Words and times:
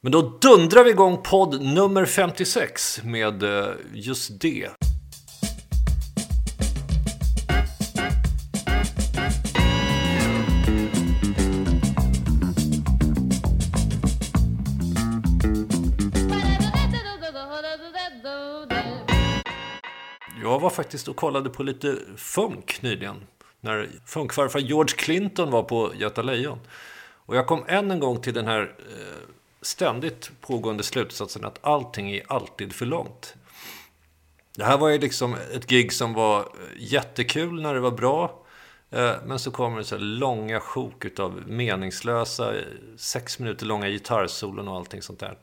Men 0.00 0.12
då 0.12 0.22
dundrar 0.22 0.84
vi 0.84 0.90
igång 0.90 1.22
podd 1.22 1.62
nummer 1.62 2.06
56 2.06 3.02
med 3.04 3.42
eh, 3.42 3.74
just 3.92 4.40
det. 4.40 4.68
Jag 20.42 20.60
var 20.60 20.70
faktiskt 20.70 21.08
och 21.08 21.16
kollade 21.16 21.50
på 21.50 21.62
lite 21.62 21.96
funk 22.16 22.82
nyligen. 22.82 23.16
När 23.60 23.88
funkfarfar 24.04 24.58
George 24.58 24.96
Clinton 24.96 25.50
var 25.50 25.62
på 25.62 25.92
Göta 25.94 26.22
Lejon. 26.22 26.58
Och 27.26 27.36
jag 27.36 27.46
kom 27.46 27.64
än 27.68 27.90
en 27.90 28.00
gång 28.00 28.20
till 28.20 28.34
den 28.34 28.46
här 28.46 28.74
eh, 28.78 29.37
ständigt 29.68 30.30
pågående 30.40 30.82
slutsatsen 30.82 31.44
att 31.44 31.58
allting 31.60 32.10
är 32.10 32.22
alltid 32.26 32.72
för 32.72 32.86
långt. 32.86 33.34
Det 34.56 34.64
här 34.64 34.78
var 34.78 34.88
ju 34.88 34.98
liksom 34.98 35.34
ett 35.54 35.66
gig 35.66 35.92
som 35.92 36.14
var 36.14 36.40
eh, 36.40 36.46
jättekul 36.76 37.62
när 37.62 37.74
det 37.74 37.80
var 37.80 37.90
bra. 37.90 38.44
Eh, 38.90 39.12
men 39.26 39.38
så 39.38 39.50
kommer 39.50 39.78
det 39.78 39.84
så 39.84 39.96
här 39.96 40.02
långa 40.02 40.60
sjok 40.60 41.18
av 41.18 41.42
meningslösa, 41.46 42.56
eh, 42.56 42.64
sex 42.96 43.38
minuter 43.38 43.66
långa 43.66 43.88
gitarrsolon 43.88 44.68
och 44.68 44.76
allting 44.76 45.02
sånt 45.02 45.20
där. 45.20 45.38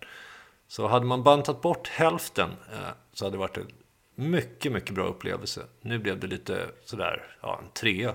Så 0.68 0.88
hade 0.88 1.06
man 1.06 1.24
bantat 1.24 1.62
bort 1.62 1.88
hälften 1.88 2.50
så 3.14 3.26
hade 3.26 3.36
det 3.36 3.40
varit 3.40 3.58
en 3.58 3.72
mycket, 4.16 4.72
mycket 4.72 4.96
bra 4.96 5.06
upplevelse. 5.06 5.62
Nu 5.82 6.00
blev 6.00 6.20
det 6.20 6.28
lite 6.28 6.66
sådär, 6.86 7.38
ja, 7.42 7.60
en 7.64 7.70
trea. 7.70 8.14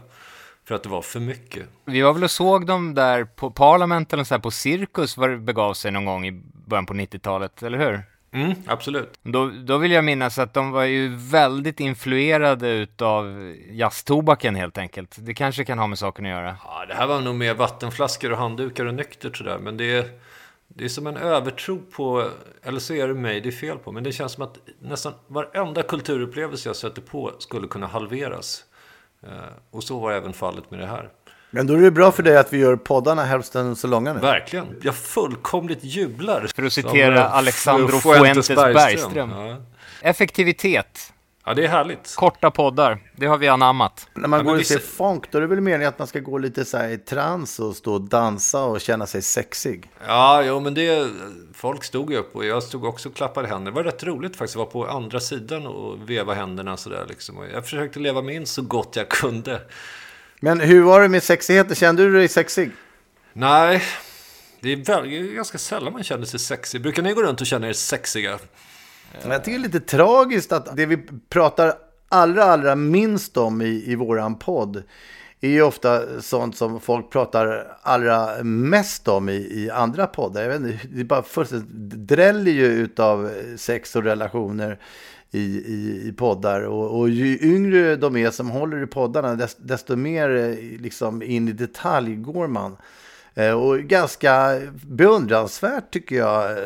För 0.70 0.74
att 0.74 0.82
det 0.82 0.88
var 0.88 1.02
för 1.02 1.20
mycket. 1.20 1.68
Vi 1.84 2.00
var 2.00 2.12
väl 2.12 2.24
och 2.24 2.30
såg 2.30 2.66
dem 2.66 2.94
där 2.94 3.24
på 3.24 3.50
Parlament 3.50 4.12
eller 4.12 4.24
så 4.24 4.34
här 4.34 4.40
på 4.40 4.50
Cirkus 4.50 5.16
var 5.16 5.28
det 5.28 5.36
begav 5.38 5.74
sig 5.74 5.90
någon 5.90 6.04
gång 6.04 6.26
i 6.26 6.42
början 6.66 6.86
på 6.86 6.94
90-talet, 6.94 7.62
eller 7.62 7.78
hur? 7.78 8.02
Mm, 8.32 8.54
absolut. 8.66 9.18
Då, 9.22 9.50
då 9.64 9.78
vill 9.78 9.90
jag 9.90 10.04
minnas 10.04 10.38
att 10.38 10.54
de 10.54 10.70
var 10.70 10.84
ju 10.84 11.16
väldigt 11.16 11.80
influerade 11.80 12.68
utav 12.68 13.54
jazztobaken 13.70 14.54
helt 14.54 14.78
enkelt. 14.78 15.16
Det 15.18 15.34
kanske 15.34 15.64
kan 15.64 15.78
ha 15.78 15.86
med 15.86 15.98
saken 15.98 16.26
att 16.26 16.30
göra. 16.30 16.56
Ja, 16.64 16.86
det 16.88 16.94
här 16.94 17.06
var 17.06 17.20
nog 17.20 17.34
mer 17.34 17.54
vattenflaskor 17.54 18.32
och 18.32 18.38
handdukar 18.38 18.86
och 18.86 18.94
nyktert 18.94 19.36
sådär. 19.36 19.58
Men 19.58 19.76
det 19.76 19.92
är, 19.92 20.04
det 20.68 20.84
är 20.84 20.88
som 20.88 21.06
en 21.06 21.16
övertro 21.16 21.78
på, 21.78 22.30
eller 22.62 22.80
så 22.80 22.94
är 22.94 23.08
det 23.08 23.14
mig 23.14 23.40
det 23.40 23.48
är 23.48 23.52
fel 23.52 23.78
på. 23.78 23.92
Men 23.92 24.04
det 24.04 24.12
känns 24.12 24.32
som 24.32 24.42
att 24.42 24.58
nästan 24.80 25.12
varenda 25.26 25.82
kulturupplevelse 25.82 26.68
jag 26.68 26.76
sätter 26.76 27.02
på 27.02 27.32
skulle 27.38 27.68
kunna 27.68 27.86
halveras. 27.86 28.64
Eh, 29.26 29.32
Och 29.70 29.84
så 29.84 29.98
var 29.98 30.12
även 30.12 30.32
fallet 30.32 30.70
med 30.70 30.80
det 30.80 30.86
här. 30.86 31.08
Men 31.50 31.66
då 31.66 31.74
är 31.74 31.78
det 31.80 31.90
bra 31.90 32.12
för 32.12 32.22
dig 32.22 32.36
att 32.36 32.52
vi 32.52 32.58
gör 32.58 32.76
poddarna 32.76 33.24
hälften 33.24 33.76
så 33.76 33.86
långa 33.86 34.12
nu. 34.12 34.20
Verkligen. 34.20 34.66
Jag 34.82 34.94
fullkomligt 34.94 35.84
jublar. 35.84 36.46
För 36.54 36.62
att 36.62 36.72
citera 36.72 37.18
eh, 37.18 37.34
Alexandro 37.34 37.98
Fuentes 37.98 38.46
Fuentes 38.46 38.74
Bergström. 38.74 39.30
Ja. 39.30 39.56
Effektivitet, 40.02 41.12
ja, 41.44 41.54
det 41.54 41.64
är 41.64 41.68
härligt. 41.68 42.14
korta 42.16 42.50
poddar, 42.50 42.98
det 43.16 43.26
har 43.26 43.38
vi 43.38 43.48
anammat. 43.48 44.08
När 44.14 44.28
man 44.28 44.38
Ja, 44.38 44.44
går 44.44 44.58
och 44.58 44.66
ser 44.66 44.78
funk, 44.78 45.24
då 45.30 45.38
är 45.38 45.42
det 45.42 45.48
väl 45.48 45.60
meningen 45.60 45.88
att 45.88 45.98
man 45.98 46.08
ska 46.08 46.18
gå 46.20 46.38
lite 46.38 46.64
så 46.64 46.78
här 46.78 46.88
i 46.88 46.98
trans 46.98 47.58
och 47.58 47.76
stå 47.76 47.94
och 47.94 48.00
dansa 48.00 48.64
och 48.64 48.80
känna 48.80 49.06
sig 49.06 49.22
sexig. 49.22 49.90
Ja, 50.06 50.42
jo, 50.42 50.60
men 50.60 50.74
det... 50.74 51.10
Folk 51.54 51.84
stod 51.84 52.12
ju 52.12 52.16
upp 52.18 52.36
och 52.36 52.44
jag 52.44 52.62
stod 52.62 52.84
också 52.84 53.08
och 53.08 53.14
klappade 53.14 53.48
händer. 53.48 53.72
Det 53.72 53.76
var 53.76 53.84
rätt 53.84 54.04
roligt 54.04 54.36
faktiskt 54.36 54.56
att 54.56 54.74
vara 54.74 54.86
på 54.86 54.86
andra 54.86 55.20
sidan 55.20 55.66
och 55.66 56.10
veva 56.10 56.34
händerna 56.34 56.76
sådär 56.76 57.06
liksom. 57.08 57.38
Och 57.38 57.46
jag 57.54 57.64
försökte 57.64 57.98
leva 57.98 58.22
mig 58.22 58.34
in 58.34 58.46
så 58.46 58.62
gott 58.62 58.96
jag 58.96 59.08
kunde. 59.08 59.60
Men 60.40 60.60
hur 60.60 60.82
var 60.82 61.00
det 61.00 61.08
med 61.08 61.22
sexigheten? 61.22 61.76
Kände 61.76 62.02
du 62.02 62.12
dig 62.12 62.28
sexig? 62.28 62.70
Nej, 63.32 63.82
det 64.60 64.72
är 64.72 64.76
väl, 64.76 65.08
ganska 65.34 65.58
sällan 65.58 65.92
man 65.92 66.04
känner 66.04 66.24
sig 66.24 66.40
sexig. 66.40 66.82
Brukar 66.82 67.02
ni 67.02 67.12
gå 67.12 67.22
runt 67.22 67.40
och 67.40 67.46
känna 67.46 67.68
er 67.68 67.72
sexiga? 67.72 68.38
Jag 69.28 69.44
tycker 69.44 69.58
det 69.58 69.64
är 69.64 69.72
lite 69.72 69.80
tragiskt 69.80 70.52
att 70.52 70.76
det 70.76 70.86
vi 70.86 70.98
pratar 71.28 71.74
allra, 72.08 72.44
allra 72.44 72.74
minst 72.74 73.36
om 73.36 73.62
i, 73.62 73.84
i 73.86 73.94
våran 73.94 74.38
podd 74.38 74.82
är 75.40 75.48
ju 75.48 75.62
ofta 75.62 76.22
sånt 76.22 76.56
som 76.56 76.80
folk 76.80 77.10
pratar 77.10 77.76
allra 77.82 78.42
mest 78.42 79.08
om 79.08 79.28
i, 79.28 79.32
i 79.32 79.70
andra 79.70 80.06
poddar. 80.06 80.42
Jag 80.42 80.48
vet 80.48 80.60
inte, 80.60 80.88
det 80.88 81.00
är 81.00 81.04
bara 81.04 81.22
fullständigt 81.22 82.08
dräller 82.08 82.52
ju 82.52 82.66
utav 82.66 83.30
sex 83.56 83.96
och 83.96 84.04
relationer 84.04 84.78
i, 85.30 85.40
i, 85.40 86.02
i 86.08 86.12
poddar. 86.12 86.62
Och, 86.62 86.98
och 86.98 87.08
ju 87.08 87.38
yngre 87.42 87.96
de 87.96 88.16
är 88.16 88.30
som 88.30 88.50
håller 88.50 88.82
i 88.82 88.86
poddarna, 88.86 89.34
desto, 89.34 89.62
desto 89.62 89.96
mer 89.96 90.36
eh, 90.36 90.80
liksom 90.80 91.22
in 91.22 91.48
i 91.48 91.52
detalj 91.52 92.16
går 92.16 92.46
man. 92.46 92.76
Eh, 93.34 93.52
och 93.52 93.78
ganska 93.78 94.60
beundransvärt 94.82 95.90
tycker 95.90 96.16
jag, 96.16 96.50
eh, 96.50 96.64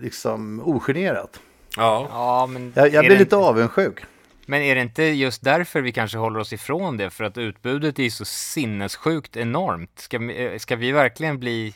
liksom 0.00 0.62
ogenerat. 0.64 1.40
Ja. 1.76 2.06
Ja, 2.10 2.46
men 2.46 2.72
Jag, 2.76 2.92
jag 2.92 3.00
blir 3.04 3.10
lite 3.10 3.22
inte- 3.22 3.36
avundsjuk. 3.36 3.98
Men 4.46 4.62
är 4.62 4.74
det 4.74 4.80
inte 4.80 5.02
just 5.02 5.42
därför 5.44 5.80
vi 5.80 5.92
kanske 5.92 6.18
håller 6.18 6.40
oss 6.40 6.52
ifrån 6.52 6.96
det? 6.96 7.10
För 7.10 7.24
att 7.24 7.38
utbudet 7.38 7.98
är 7.98 8.10
så 8.10 8.24
sinnessjukt 8.24 9.36
enormt. 9.36 9.98
Ska, 9.98 10.18
vi- 10.18 10.44
eh, 10.46 10.58
ska 10.58 10.76
vi 10.76 10.92
verkligen 10.92 11.38
bli 11.38 11.74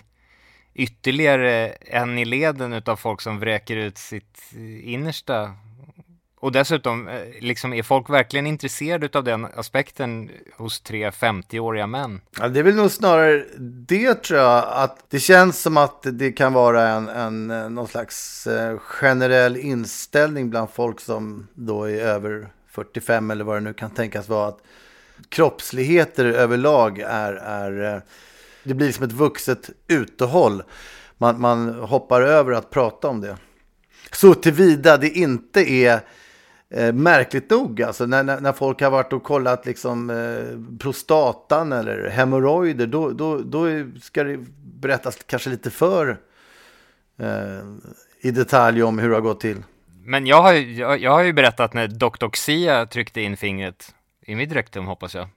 ytterligare 0.75 1.69
en 1.70 2.19
i 2.19 2.25
leden 2.25 2.72
utav 2.72 2.97
folk 2.97 3.20
som 3.20 3.38
vräker 3.41 3.76
ut 3.76 3.98
sitt 3.98 4.42
eh, 4.56 4.92
innersta? 4.92 5.53
Och 6.41 6.53
dessutom, 6.53 7.09
eh, 7.09 7.21
liksom, 7.41 7.72
är 7.72 7.82
folk 7.82 8.10
verkligen 8.10 8.47
intresserade 8.47 9.19
av 9.19 9.25
den 9.25 9.44
aspekten 9.44 10.31
hos 10.56 10.81
tre 10.81 11.10
50-åriga 11.10 11.87
män? 11.87 12.21
Ja, 12.38 12.49
det 12.49 12.59
är 12.59 12.62
väl 12.62 12.75
nog 12.75 12.91
snarare 12.91 13.44
det 13.59 14.15
tror 14.15 14.41
jag, 14.41 14.65
att 14.69 15.04
det 15.10 15.21
känns 15.21 15.62
som 15.62 15.76
att 15.76 16.03
det 16.03 16.32
kan 16.32 16.53
vara 16.53 16.88
en, 16.88 17.09
en 17.09 17.50
eh, 17.50 17.71
någon 17.71 17.88
slags 17.88 18.47
eh, 18.47 18.78
generell 18.78 19.56
inställning 19.56 20.50
bland 20.50 20.71
folk 20.71 21.00
som 21.00 21.49
då 21.54 21.84
är 21.84 22.00
över 22.00 22.49
45 22.70 23.31
eller 23.31 23.44
vad 23.44 23.56
det 23.56 23.60
nu 23.60 23.75
kan 23.75 23.91
tänkas 23.91 24.28
vara. 24.28 24.49
Att 24.49 24.60
kroppsligheter 25.28 26.25
överlag 26.25 26.99
är, 26.99 27.32
är 27.32 28.03
det 28.62 28.75
blir 28.75 28.93
som 28.93 29.05
ett 29.05 29.12
vuxet 29.12 29.70
utehåll. 29.87 30.62
Man, 31.19 31.40
man 31.40 31.75
hoppar 31.75 32.23
över 32.23 32.52
att 32.52 32.70
prata 32.70 33.08
om 33.08 33.20
det. 33.20 33.37
Så 34.12 34.35
tillvida 34.35 34.96
det 34.96 35.08
inte 35.08 35.70
är 35.73 36.00
eh, 36.75 36.93
märkligt 36.93 37.50
nog, 37.50 37.82
alltså 37.82 38.06
när, 38.06 38.23
när, 38.23 38.41
när 38.41 38.53
folk 38.53 38.81
har 38.81 38.91
varit 38.91 39.12
och 39.12 39.23
kollat 39.23 39.67
liksom, 39.67 40.11
eh, 40.11 40.79
prostatan 40.79 41.73
eller 41.73 42.09
hemorrojder, 42.11 42.87
då, 42.87 43.11
då, 43.11 43.38
då 43.38 43.65
är- 43.65 44.00
ska 44.00 44.25
det 44.25 44.38
berättas 44.81 45.19
kanske 45.26 45.50
lite 45.50 45.70
för 45.70 46.19
eh, 47.19 47.61
i 48.20 48.31
detalj 48.31 48.82
om 48.82 48.99
hur 48.99 49.09
det 49.09 49.15
har 49.17 49.20
gått 49.23 49.41
till. 49.41 49.62
Men 50.05 50.26
jag 50.26 50.43
har, 50.43 50.53
ju- 50.53 50.75
jag, 50.75 50.99
jag 51.00 51.11
har 51.11 51.23
ju 51.23 51.32
berättat 51.32 51.75
när 51.75 51.88
Dr. 51.88 52.29
Xia 52.29 52.87
tryckte 52.87 53.21
in 53.21 53.37
fingret 53.37 53.94
i 54.26 54.35
mitt 54.35 54.53
rektum, 54.53 54.87
hoppas 54.87 55.14
jag. 55.14 55.29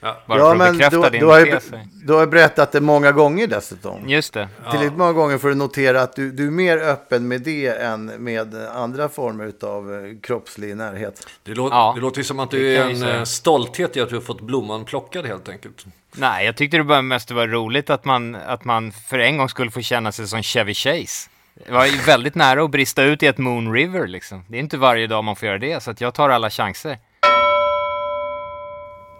Ja. 0.00 0.16
Bara 0.26 0.38
ja, 0.38 0.54
för 0.56 0.66
att 0.66 0.72
bekräfta 0.72 1.00
du, 1.02 1.10
din 1.10 1.20
du, 1.20 1.26
har 1.26 1.38
ju, 1.46 1.58
du 2.04 2.12
har 2.12 2.26
berättat 2.26 2.72
det 2.72 2.80
många 2.80 3.12
gånger 3.12 3.46
dessutom. 3.46 4.08
Just 4.08 4.34
det. 4.34 4.48
Tillräckligt 4.70 4.98
många 4.98 5.12
gånger 5.12 5.38
för 5.38 5.50
att 5.50 5.56
notera 5.56 6.02
att 6.02 6.16
du, 6.16 6.30
du 6.32 6.46
är 6.46 6.50
mer 6.50 6.78
öppen 6.78 7.28
med 7.28 7.40
det 7.42 7.66
än 7.66 8.04
med 8.06 8.54
andra 8.54 9.08
former 9.08 9.52
av 9.62 10.14
kroppslig 10.22 10.76
närhet. 10.76 11.26
Det, 11.42 11.52
lå- 11.54 11.68
Ja, 11.70 11.92
det 11.96 12.00
låter 12.00 12.18
ju 12.18 12.24
som 12.24 12.40
att 12.40 12.50
det 12.50 12.56
du 12.58 12.76
är 12.76 12.90
en 12.90 12.98
säga. 13.00 13.16
eh, 13.16 13.22
stolthet 13.24 13.96
i 13.96 14.00
att 14.00 14.08
du 14.08 14.14
har 14.14 14.22
fått 14.22 14.40
blomman 14.40 14.84
plockad 14.84 15.26
helt 15.26 15.48
enkelt. 15.48 15.84
Nej, 16.12 16.46
jag 16.46 16.56
tyckte 16.56 16.76
det 16.76 16.84
bara 16.84 17.02
mest 17.02 17.30
var 17.30 17.46
roligt 17.46 17.90
att 17.90 18.04
man, 18.04 18.34
att 18.34 18.64
man 18.64 18.92
för 18.92 19.18
en 19.18 19.36
gång 19.38 19.48
skulle 19.48 19.70
få 19.70 19.80
känna 19.80 20.12
sig 20.12 20.28
som 20.28 20.42
Chevy 20.42 20.74
Chase. 20.74 21.30
Det 21.66 21.72
var 21.72 22.06
väldigt 22.06 22.34
nära 22.34 22.62
att 22.64 22.70
brista 22.70 23.02
ut 23.02 23.22
i 23.22 23.26
ett 23.26 23.38
Moon 23.38 23.72
River 23.72 24.06
liksom. 24.06 24.44
Det 24.48 24.56
är 24.56 24.60
inte 24.60 24.76
varje 24.76 25.06
dag 25.06 25.24
man 25.24 25.36
får 25.36 25.46
göra 25.48 25.58
det, 25.58 25.82
så 25.82 25.90
att 25.90 26.00
jag 26.00 26.14
tar 26.14 26.28
alla 26.30 26.50
chanser. 26.50 26.98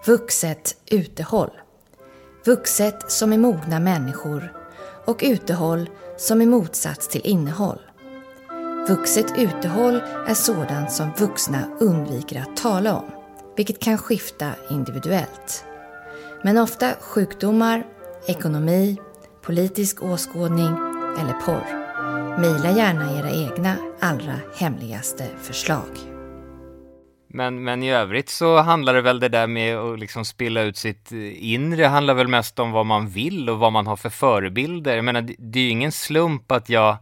Vuxet 0.06 0.76
utehåll. 0.90 1.50
Vuxet 2.44 3.10
som 3.10 3.32
är 3.32 3.38
mogna 3.38 3.80
människor 3.80 4.52
och 5.04 5.20
utehåll 5.22 5.90
som 6.16 6.40
är 6.40 6.46
motsats 6.46 7.08
till 7.08 7.20
innehåll. 7.24 7.80
Vuxet 8.88 9.26
utehåll 9.38 10.02
är 10.28 10.34
sådant 10.34 10.92
som 10.92 11.10
vuxna 11.18 11.58
undviker 11.80 12.40
att 12.40 12.56
tala 12.56 12.96
om, 12.96 13.10
vilket 13.56 13.78
kan 13.78 13.98
skifta 13.98 14.50
individuellt. 14.70 15.64
Men 16.42 16.58
ofta 16.58 16.92
sjukdomar, 17.00 17.86
ekonomi, 18.26 18.96
politisk 19.42 20.02
åskådning 20.02 20.76
eller 21.20 21.40
porr. 21.44 21.66
Mejla 22.40 22.76
gärna 22.76 23.18
era 23.18 23.30
egna 23.30 23.76
allra 24.00 24.40
hemligaste 24.54 25.28
förslag. 25.42 26.15
Men, 27.36 27.64
men 27.64 27.82
i 27.82 27.92
övrigt 27.92 28.28
så 28.28 28.56
handlar 28.56 28.94
det 28.94 29.00
väl 29.00 29.20
det 29.20 29.28
där 29.28 29.46
med 29.46 29.76
att 29.76 29.98
liksom 29.98 30.24
spilla 30.24 30.62
ut 30.62 30.76
sitt 30.76 31.12
inre, 31.38 31.84
handlar 31.84 32.14
väl 32.14 32.28
mest 32.28 32.58
om 32.58 32.70
vad 32.72 32.86
man 32.86 33.08
vill 33.08 33.50
och 33.50 33.58
vad 33.58 33.72
man 33.72 33.86
har 33.86 33.96
för 33.96 34.08
förebilder. 34.10 34.96
Jag 34.96 35.04
menar, 35.04 35.22
det- 35.22 35.34
det 35.38 35.58
är 35.58 35.62
ju 35.62 35.68
ingen 35.70 35.92
slump 35.92 36.52
att 36.52 36.68
jag 36.68 36.96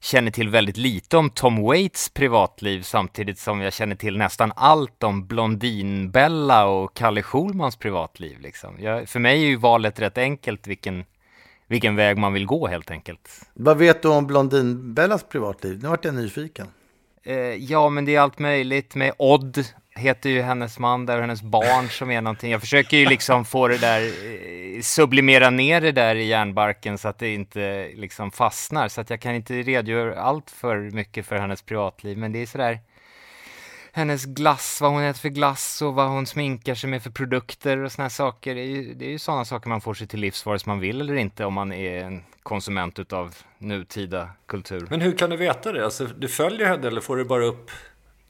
känner 0.00 0.30
till 0.30 0.48
väldigt 0.48 0.76
lite 0.76 1.16
om 1.16 1.30
Tom 1.30 1.62
Waits 1.62 2.08
privatliv 2.08 2.82
samtidigt 2.82 3.38
som 3.38 3.60
jag 3.60 3.72
känner 3.72 3.96
till 3.96 4.18
nästan 4.18 4.52
allt 4.56 5.02
om 5.02 5.26
Blondinbella 5.26 6.66
och 6.66 6.94
Kalle 6.96 7.22
Schulmans 7.22 7.76
privatliv. 7.76 8.40
Liksom. 8.40 8.76
Jag, 8.80 9.08
för 9.08 9.18
mig 9.20 9.42
är 9.44 9.46
ju 9.48 9.56
valet 9.56 10.00
rätt 10.00 10.18
enkelt 10.18 10.66
vilken, 10.66 11.04
vilken 11.66 11.96
väg 11.96 12.18
man 12.18 12.32
vill 12.32 12.46
gå 12.46 12.66
helt 12.66 12.90
enkelt. 12.90 13.40
Vad 13.54 13.78
vet 13.78 14.02
du 14.02 14.08
om 14.08 14.26
Blondinbellas 14.26 15.22
privatliv? 15.28 15.78
Nu 15.82 15.88
vart 15.88 16.04
jag 16.04 16.14
nyfiken. 16.14 16.66
Eh, 17.24 17.36
ja, 17.54 17.88
men 17.88 18.04
det 18.04 18.14
är 18.14 18.20
allt 18.20 18.38
möjligt 18.38 18.94
med 18.94 19.12
Odd 19.18 19.64
heter 19.96 20.30
ju 20.30 20.42
hennes 20.42 20.78
man 20.78 21.06
där 21.06 21.16
och 21.16 21.20
hennes 21.20 21.42
barn 21.42 21.88
som 21.88 22.10
är 22.10 22.20
någonting. 22.20 22.50
Jag 22.50 22.60
försöker 22.60 22.96
ju 22.96 23.06
liksom 23.06 23.44
få 23.44 23.68
det 23.68 23.78
där, 23.78 24.00
eh, 24.00 24.80
sublimera 24.80 25.50
ner 25.50 25.80
det 25.80 25.92
där 25.92 26.14
i 26.14 26.26
hjärnbarken 26.26 26.98
så 26.98 27.08
att 27.08 27.18
det 27.18 27.34
inte 27.34 27.90
liksom 27.94 28.30
fastnar. 28.30 28.88
Så 28.88 29.00
att 29.00 29.10
jag 29.10 29.20
kan 29.20 29.34
inte 29.34 29.54
redogöra 29.54 30.20
allt 30.20 30.50
för 30.50 30.78
mycket 30.90 31.26
för 31.26 31.38
hennes 31.38 31.62
privatliv, 31.62 32.18
men 32.18 32.32
det 32.32 32.42
är 32.42 32.46
sådär 32.46 32.78
hennes 34.00 34.24
glass, 34.24 34.78
vad 34.80 34.90
hon 34.90 35.02
äter 35.02 35.20
för 35.20 35.28
glass 35.28 35.82
och 35.82 35.94
vad 35.94 36.08
hon 36.08 36.26
sminkar 36.26 36.74
sig 36.74 36.90
med 36.90 37.02
för 37.02 37.10
produkter 37.10 37.78
och 37.78 37.92
såna 37.92 38.04
här 38.04 38.10
saker. 38.10 38.54
Det 38.54 38.60
är 38.60 38.66
ju, 38.66 38.94
det 38.94 39.04
är 39.04 39.10
ju 39.10 39.18
sådana 39.18 39.44
saker 39.44 39.68
man 39.68 39.80
får 39.80 39.94
sig 39.94 40.06
till 40.06 40.20
livs 40.20 40.46
vare 40.46 40.58
sig 40.58 40.68
man 40.68 40.80
vill 40.80 41.00
eller 41.00 41.14
inte 41.14 41.44
om 41.44 41.54
man 41.54 41.72
är 41.72 42.04
en 42.04 42.22
konsument 42.42 42.98
utav 42.98 43.36
nutida 43.58 44.30
kultur. 44.46 44.86
Men 44.90 45.00
hur 45.00 45.12
kan 45.12 45.30
du 45.30 45.36
veta 45.36 45.72
det? 45.72 45.84
Alltså, 45.84 46.04
du 46.04 46.28
följer 46.28 46.66
henne 46.66 46.86
eller 46.86 47.00
får 47.00 47.16
du 47.16 47.24
bara 47.24 47.44
upp? 47.44 47.70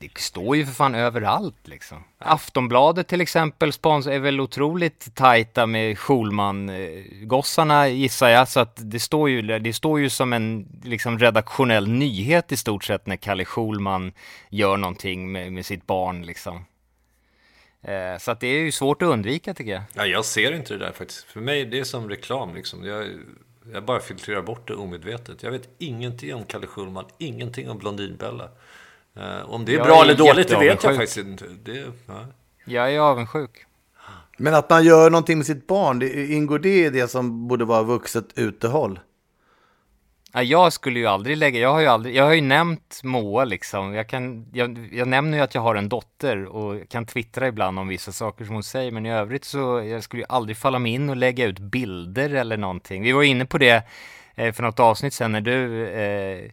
Det 0.00 0.19
står 0.19 0.56
ju 0.56 0.67
för 0.67 0.73
fan 0.73 0.94
överallt 0.94 1.69
liksom. 1.69 2.05
Aftonbladet 2.19 3.08
till 3.08 3.20
exempel 3.20 3.73
spons 3.73 4.06
är 4.06 4.19
väl 4.19 4.41
otroligt 4.41 5.14
tajta 5.14 5.67
med 5.67 5.99
Schulman-gossarna 5.99 7.88
gissar 7.88 8.29
jag. 8.29 8.49
Så 8.49 8.61
att 8.61 8.91
det 8.91 9.00
står 9.00 9.31
ju, 9.31 9.58
det 9.58 9.73
står 9.73 10.00
ju 10.00 10.11
som 10.11 10.32
en 10.32 10.67
liksom 10.85 11.19
redaktionell 11.19 11.88
nyhet 11.88 12.52
i 12.52 12.56
stort 12.56 12.85
sett 12.85 13.06
när 13.06 13.17
Kalle 13.17 13.44
Schulman 13.44 14.12
gör 14.49 14.76
någonting 14.76 15.32
med, 15.32 15.52
med 15.52 15.67
sitt 15.67 15.87
barn 15.87 16.23
liksom. 16.23 16.64
Eh, 17.82 18.19
så 18.19 18.31
att 18.31 18.41
det 18.41 18.47
är 18.47 18.61
ju 18.61 18.73
svårt 18.73 19.02
att 19.02 19.08
undvika 19.08 19.55
tycker 19.55 19.73
jag. 19.73 19.82
Ja, 19.94 20.06
jag 20.06 20.25
ser 20.25 20.52
inte 20.52 20.75
det 20.75 20.85
där 20.85 20.93
faktiskt. 20.93 21.25
För 21.25 21.41
mig 21.41 21.64
det 21.64 21.79
är 21.79 21.85
som 21.85 22.08
reklam 22.08 22.55
liksom. 22.55 22.85
Jag, 22.85 23.06
jag 23.73 23.85
bara 23.85 24.00
filtrerar 24.00 24.43
bort 24.43 24.69
det 24.69 24.75
omedvetet. 24.75 25.43
Jag 25.43 25.50
vet 25.50 25.69
ingenting 25.79 26.35
om 26.35 26.44
Kalle 26.44 26.67
Schulman, 26.67 27.05
ingenting 27.19 27.70
om 27.70 27.79
Blondinbella. 27.79 28.49
Eh, 29.17 29.51
om 29.51 29.65
det 29.65 29.73
är 29.73 29.77
Jag 29.77 29.87
bra 29.87 29.99
är 29.99 30.03
eller 30.03 30.17
dåligt, 30.17 30.49
det 30.49 30.59
vet 30.59 30.85
jag 30.85 30.97
faktiskt 30.97 31.17
inte. 31.17 31.45
Det, 31.65 31.93
ja. 32.07 32.27
Jag 32.65 32.95
är 32.95 32.99
avundsjuk. 32.99 33.67
Men 34.37 34.55
att 34.55 34.71
man 34.71 34.85
gör 34.85 35.11
någonting 35.11 35.39
med 35.39 35.47
sitt 35.47 35.67
barn, 35.67 35.99
det, 35.99 36.27
ingår 36.27 36.59
det 36.59 36.85
i 36.87 36.91
det 36.91 37.09
som 37.09 37.49
borde 37.49 37.65
vara 37.65 37.83
vuxet 37.83 38.39
utehåll? 38.39 39.01
Ja, 40.33 40.43
jag 40.43 40.73
skulle 40.73 40.99
ju 40.99 41.07
aldrig 41.07 41.37
lägga, 41.37 41.61
jag 41.61 41.73
har 41.73 41.81
ju 41.81 41.87
aldrig, 41.87 42.17
jag 42.17 42.25
har 42.25 42.33
ju 42.33 42.41
nämnt 42.41 43.01
Moa 43.05 43.45
liksom. 43.45 43.95
Jag, 43.95 44.09
kan, 44.09 44.47
jag, 44.53 44.89
jag 44.93 45.09
nämner 45.09 45.39
ju 45.39 45.45
att 45.45 45.55
jag 45.55 45.62
har 45.62 45.75
en 45.75 45.89
dotter 45.89 46.45
och 46.45 46.89
kan 46.89 47.07
twittra 47.07 47.49
ibland 47.49 47.79
om 47.79 47.89
vissa 47.89 48.12
saker 48.12 48.45
som 48.45 48.55
hon 48.55 48.62
säger, 48.62 48.93
men 48.93 49.07
i 49.07 49.12
övrigt 49.12 49.45
så, 49.45 49.83
jag 49.85 50.03
skulle 50.03 50.23
ju 50.23 50.27
aldrig 50.29 50.57
falla 50.57 50.79
mig 50.79 50.93
in 50.93 51.11
och 51.11 51.17
lägga 51.17 51.47
ut 51.47 51.59
bilder 51.59 52.35
eller 52.35 52.57
någonting. 52.57 53.03
Vi 53.03 53.12
var 53.12 53.23
inne 53.23 53.47
på 53.47 53.59
det 53.59 53.83
eh, 54.35 54.53
för 54.53 54.62
något 54.62 54.81
avsnitt 54.81 55.15
sen 55.15 55.33
när 55.33 55.41
du, 55.41 55.89
eh, 55.89 56.51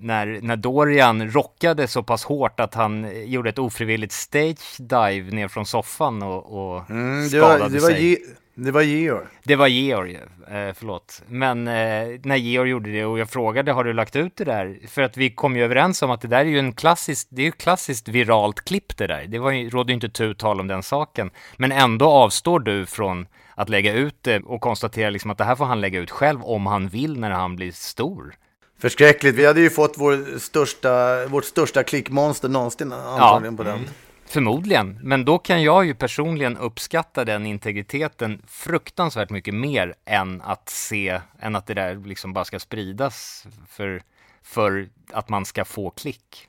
när, 0.00 0.40
när 0.42 0.56
Dorian 0.56 1.30
rockade 1.30 1.88
så 1.88 2.02
pass 2.02 2.24
hårt 2.24 2.60
att 2.60 2.74
han 2.74 3.10
gjorde 3.30 3.48
ett 3.50 3.58
ofrivilligt 3.58 4.12
stage 4.12 4.76
dive 4.78 5.30
ner 5.30 5.48
från 5.48 5.66
soffan 5.66 6.22
och, 6.22 6.72
och 6.72 6.90
Mm, 6.90 7.22
det, 7.22 7.28
skadade 7.28 7.58
var, 7.58 7.68
det, 7.68 7.80
var 7.80 7.90
sig. 7.90 8.10
Ge, 8.10 8.16
det 8.54 8.70
var 8.70 8.82
Georg. 8.82 9.26
Det 9.42 9.56
var 9.56 9.66
Georg, 9.66 10.14
eh, 10.14 10.72
förlåt. 10.74 11.22
Men 11.26 11.68
eh, 11.68 12.20
när 12.24 12.36
Georg 12.36 12.70
gjorde 12.70 12.92
det 12.92 13.04
och 13.04 13.18
jag 13.18 13.30
frågade 13.30 13.72
har 13.72 13.84
du 13.84 13.92
lagt 13.92 14.16
ut 14.16 14.36
det 14.36 14.44
där? 14.44 14.78
För 14.88 15.02
att 15.02 15.16
vi 15.16 15.30
kom 15.30 15.56
ju 15.56 15.64
överens 15.64 16.02
om 16.02 16.10
att 16.10 16.20
det 16.20 16.28
där 16.28 16.40
är 16.40 16.44
ju 16.44 16.58
en 16.58 16.72
klassisk, 16.72 17.28
det 17.30 17.42
är 17.42 17.46
ju 17.46 17.52
klassiskt 17.52 18.08
viralt 18.08 18.64
klipp 18.64 18.96
det 18.96 19.06
där. 19.06 19.24
Det 19.26 19.38
var 19.38 19.50
ju, 19.50 19.70
ju 19.86 19.94
inte 19.94 20.08
tu 20.08 20.34
tal 20.34 20.60
om 20.60 20.66
den 20.66 20.82
saken. 20.82 21.30
Men 21.56 21.72
ändå 21.72 22.06
avstår 22.06 22.60
du 22.60 22.86
från 22.86 23.26
att 23.54 23.68
lägga 23.68 23.92
ut 23.92 24.16
det 24.22 24.40
och 24.40 24.60
konstatera 24.60 25.10
liksom 25.10 25.30
att 25.30 25.38
det 25.38 25.44
här 25.44 25.56
får 25.56 25.64
han 25.64 25.80
lägga 25.80 26.00
ut 26.00 26.10
själv 26.10 26.44
om 26.44 26.66
han 26.66 26.88
vill 26.88 27.20
när 27.20 27.30
han 27.30 27.56
blir 27.56 27.72
stor. 27.72 28.34
Förskräckligt. 28.80 29.36
Vi 29.36 29.46
hade 29.46 29.60
ju 29.60 29.70
fått 29.70 29.94
vår 29.96 30.38
största, 30.38 31.26
vårt 31.26 31.44
största 31.44 31.82
klickmonster 31.82 32.48
någonsin 32.48 32.92
antagligen 32.92 33.56
på 33.56 33.62
den. 33.62 33.88
Förmodligen, 34.26 34.98
men 35.02 35.24
då 35.24 35.38
kan 35.38 35.62
jag 35.62 35.84
ju 35.84 35.94
personligen 35.94 36.56
uppskatta 36.56 37.24
den 37.24 37.46
integriteten 37.46 38.42
fruktansvärt 38.46 39.30
mycket 39.30 39.54
mer 39.54 39.94
än 40.04 40.42
att 40.42 40.68
se, 40.68 41.20
än 41.40 41.56
att 41.56 41.66
det 41.66 41.74
där 41.74 41.96
liksom 42.06 42.32
bara 42.32 42.44
ska 42.44 42.58
spridas 42.58 43.46
för, 43.68 44.02
för 44.42 44.88
att 45.12 45.28
man 45.28 45.44
ska 45.44 45.64
få 45.64 45.90
klick. 45.90 46.48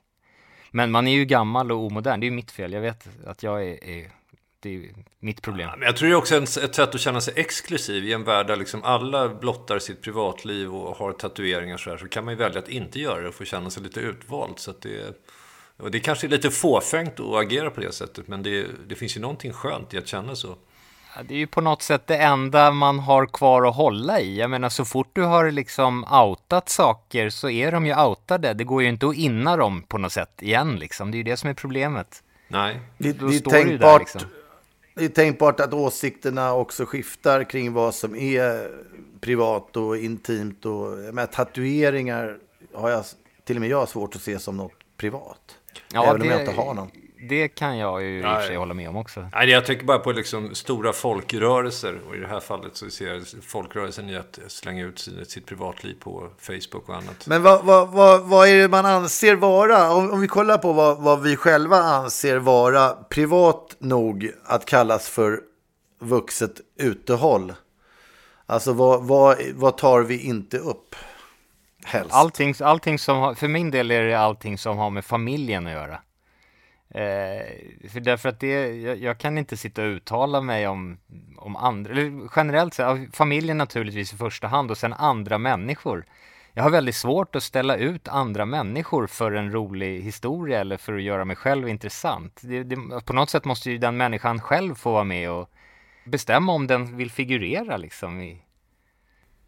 Men 0.71 0.91
man 0.91 1.07
är 1.07 1.11
ju 1.11 1.25
gammal 1.25 1.71
och 1.71 1.85
omodern, 1.85 2.19
det 2.19 2.23
är 2.23 2.29
ju 2.29 2.35
mitt 2.35 2.51
fel, 2.51 2.73
jag 2.73 2.81
vet 2.81 3.07
att 3.25 3.43
jag 3.43 3.63
är, 3.63 3.83
är 3.83 4.11
det 4.61 4.75
är 4.75 4.81
mitt 5.19 5.41
problem. 5.41 5.69
Men 5.77 5.81
jag 5.81 5.97
tror 5.97 6.09
det 6.09 6.13
är 6.13 6.17
också 6.17 6.35
ett 6.35 6.49
sätt 6.49 6.79
att 6.79 6.99
känna 7.01 7.21
sig 7.21 7.33
exklusiv 7.37 8.05
i 8.05 8.13
en 8.13 8.23
värld 8.23 8.47
där 8.47 8.55
liksom 8.55 8.83
alla 8.83 9.29
blottar 9.29 9.79
sitt 9.79 10.01
privatliv 10.01 10.75
och 10.75 10.97
har 10.97 11.11
tatueringar 11.11 11.77
så 11.77 11.89
här. 11.89 11.97
Så 11.97 12.07
kan 12.07 12.25
man 12.25 12.33
ju 12.33 12.37
välja 12.37 12.59
att 12.59 12.69
inte 12.69 12.99
göra 12.99 13.21
det 13.21 13.27
och 13.27 13.35
få 13.35 13.45
känna 13.45 13.69
sig 13.69 13.83
lite 13.83 13.99
utvald. 13.99 14.59
Så 14.59 14.71
att 14.71 14.81
det, 14.81 15.17
och 15.77 15.91
det 15.91 15.99
kanske 15.99 16.27
är 16.27 16.29
lite 16.29 16.51
fåfängt 16.51 17.19
att 17.19 17.35
agera 17.35 17.69
på 17.69 17.81
det 17.81 17.91
sättet. 17.91 18.27
Men 18.27 18.43
det, 18.43 18.65
det 18.87 18.95
finns 18.95 19.17
ju 19.17 19.21
någonting 19.21 19.53
skönt 19.53 19.93
i 19.93 19.97
att 19.97 20.07
känna 20.07 20.35
så. 20.35 20.55
Ja, 21.15 21.21
Det 21.23 21.33
är 21.33 21.37
ju 21.37 21.47
på 21.47 21.61
något 21.61 21.81
sätt 21.81 22.07
det 22.07 22.17
enda 22.17 22.71
man 22.71 22.99
har 22.99 23.25
kvar 23.25 23.67
att 23.67 23.75
hålla 23.75 24.19
i. 24.19 24.39
Jag 24.39 24.49
menar 24.49 24.69
så 24.69 24.85
fort 24.85 25.09
du 25.13 25.21
har 25.21 25.51
liksom 25.51 26.03
outat 26.03 26.69
saker 26.69 27.29
så 27.29 27.49
är 27.49 27.71
de 27.71 27.85
ju 27.85 27.95
outade. 27.95 28.53
Det 28.53 28.63
går 28.63 28.81
ju 28.81 28.89
inte 28.89 29.07
att 29.07 29.15
inna 29.15 29.57
dem 29.57 29.83
på 29.83 29.97
något 29.97 30.11
sätt 30.11 30.41
igen 30.41 30.75
liksom. 30.75 31.11
Det 31.11 31.15
är 31.15 31.17
ju 31.17 31.23
det 31.23 31.37
som 31.37 31.49
är 31.49 31.53
problemet. 31.53 32.23
Nej. 32.47 32.79
Det, 32.97 33.11
det, 33.11 33.25
är 33.25 33.31
ju 33.31 33.39
där, 33.39 33.51
tänkbart, 33.51 33.99
liksom. 33.99 34.21
Det 34.93 35.05
är 35.05 35.09
tänkbart 35.09 35.59
att 35.59 35.73
åsikterna 35.73 36.53
också 36.53 36.85
skiftar 36.85 37.43
kring 37.43 37.73
vad 37.73 37.95
som 37.95 38.15
är 38.15 38.71
privat 39.21 39.77
och 39.77 39.97
intimt. 39.97 40.65
Och, 40.65 40.97
jag 41.13 41.13
tatueringar 41.31 42.37
har 42.73 42.89
jag, 42.89 43.05
till 43.43 43.57
och 43.57 43.61
med 43.61 43.69
jag 43.69 43.89
svårt 43.89 44.15
att 44.15 44.21
se 44.21 44.39
som 44.39 44.57
något 44.57 44.73
privat. 44.97 45.57
även 45.93 46.21
om 46.21 46.27
jag 46.27 46.39
inte 46.39 46.51
har 46.51 46.73
någon. 46.73 46.91
Det 47.29 47.47
kan 47.47 47.77
jag 47.77 48.03
ju 48.03 48.19
i 48.19 48.21
och 48.21 48.25
för 48.25 48.39
sig 48.39 48.49
Nej. 48.49 48.57
hålla 48.57 48.73
med 48.73 48.89
om 48.89 48.95
också. 48.95 49.29
Nej, 49.33 49.49
jag 49.49 49.65
tänker 49.65 49.85
bara 49.85 49.99
på 49.99 50.11
liksom 50.11 50.55
stora 50.55 50.93
folkrörelser. 50.93 51.99
Och 52.07 52.15
i 52.15 52.19
det 52.19 52.27
här 52.27 52.39
fallet 52.39 52.75
så 52.75 52.89
ser 52.89 53.13
jag 53.13 53.23
folkrörelsen 53.43 54.09
i 54.09 54.15
att 54.15 54.39
slänga 54.47 54.85
ut 54.85 54.99
sitt, 54.99 55.29
sitt 55.29 55.45
privatliv 55.45 55.95
på 55.99 56.29
Facebook 56.39 56.89
och 56.89 56.95
annat. 56.95 57.27
Men 57.27 57.43
vad, 57.43 57.65
vad, 57.65 57.89
vad, 57.89 58.21
vad 58.21 58.47
är 58.47 58.61
det 58.61 58.67
man 58.67 58.85
anser 58.85 59.35
vara, 59.35 59.93
om, 59.93 60.11
om 60.11 60.21
vi 60.21 60.27
kollar 60.27 60.57
på 60.57 60.73
vad, 60.73 61.01
vad 61.01 61.21
vi 61.21 61.35
själva 61.35 61.77
anser 61.77 62.37
vara 62.37 62.89
privat 62.89 63.75
nog 63.79 64.31
att 64.45 64.65
kallas 64.65 65.09
för 65.09 65.39
vuxet 65.99 66.61
utehåll. 66.77 67.53
Alltså 68.45 68.73
vad, 68.73 69.03
vad, 69.03 69.37
vad 69.55 69.77
tar 69.77 70.01
vi 70.01 70.19
inte 70.19 70.57
upp? 70.57 70.95
Helst. 71.83 72.13
Allting, 72.13 72.55
allting 72.59 72.99
som 72.99 73.17
har, 73.17 73.33
för 73.33 73.47
min 73.47 73.71
del 73.71 73.91
är 73.91 74.03
det 74.03 74.19
allting 74.19 74.57
som 74.57 74.77
har 74.77 74.89
med 74.89 75.05
familjen 75.05 75.67
att 75.67 75.73
göra. 75.73 75.99
Eh, 76.93 77.89
för 77.89 77.99
därför 77.99 78.29
att 78.29 78.39
det, 78.39 78.75
jag, 78.75 78.97
jag, 78.97 79.17
kan 79.17 79.37
inte 79.37 79.57
sitta 79.57 79.81
och 79.81 79.87
uttala 79.87 80.41
mig 80.41 80.67
om, 80.67 80.97
om 81.37 81.55
andra, 81.55 81.91
eller 81.91 82.29
generellt 82.35 82.73
sett, 82.73 83.15
familjen 83.15 83.57
naturligtvis 83.57 84.13
i 84.13 84.17
första 84.17 84.47
hand 84.47 84.71
och 84.71 84.77
sen 84.77 84.93
andra 84.93 85.37
människor. 85.37 86.05
Jag 86.53 86.63
har 86.63 86.69
väldigt 86.69 86.95
svårt 86.95 87.35
att 87.35 87.43
ställa 87.43 87.75
ut 87.75 88.07
andra 88.07 88.45
människor 88.45 89.07
för 89.07 89.31
en 89.31 89.51
rolig 89.51 90.01
historia 90.01 90.59
eller 90.59 90.77
för 90.77 90.93
att 90.93 91.01
göra 91.01 91.25
mig 91.25 91.35
själv 91.35 91.69
intressant. 91.69 92.39
Det, 92.43 92.63
det, 92.63 93.01
på 93.05 93.13
något 93.13 93.29
sätt 93.29 93.45
måste 93.45 93.71
ju 93.71 93.77
den 93.77 93.97
människan 93.97 94.41
själv 94.41 94.75
få 94.75 94.91
vara 94.91 95.03
med 95.03 95.31
och 95.31 95.49
bestämma 96.05 96.53
om 96.53 96.67
den 96.67 96.97
vill 96.97 97.11
figurera 97.11 97.77
liksom 97.77 98.21
i, 98.21 98.41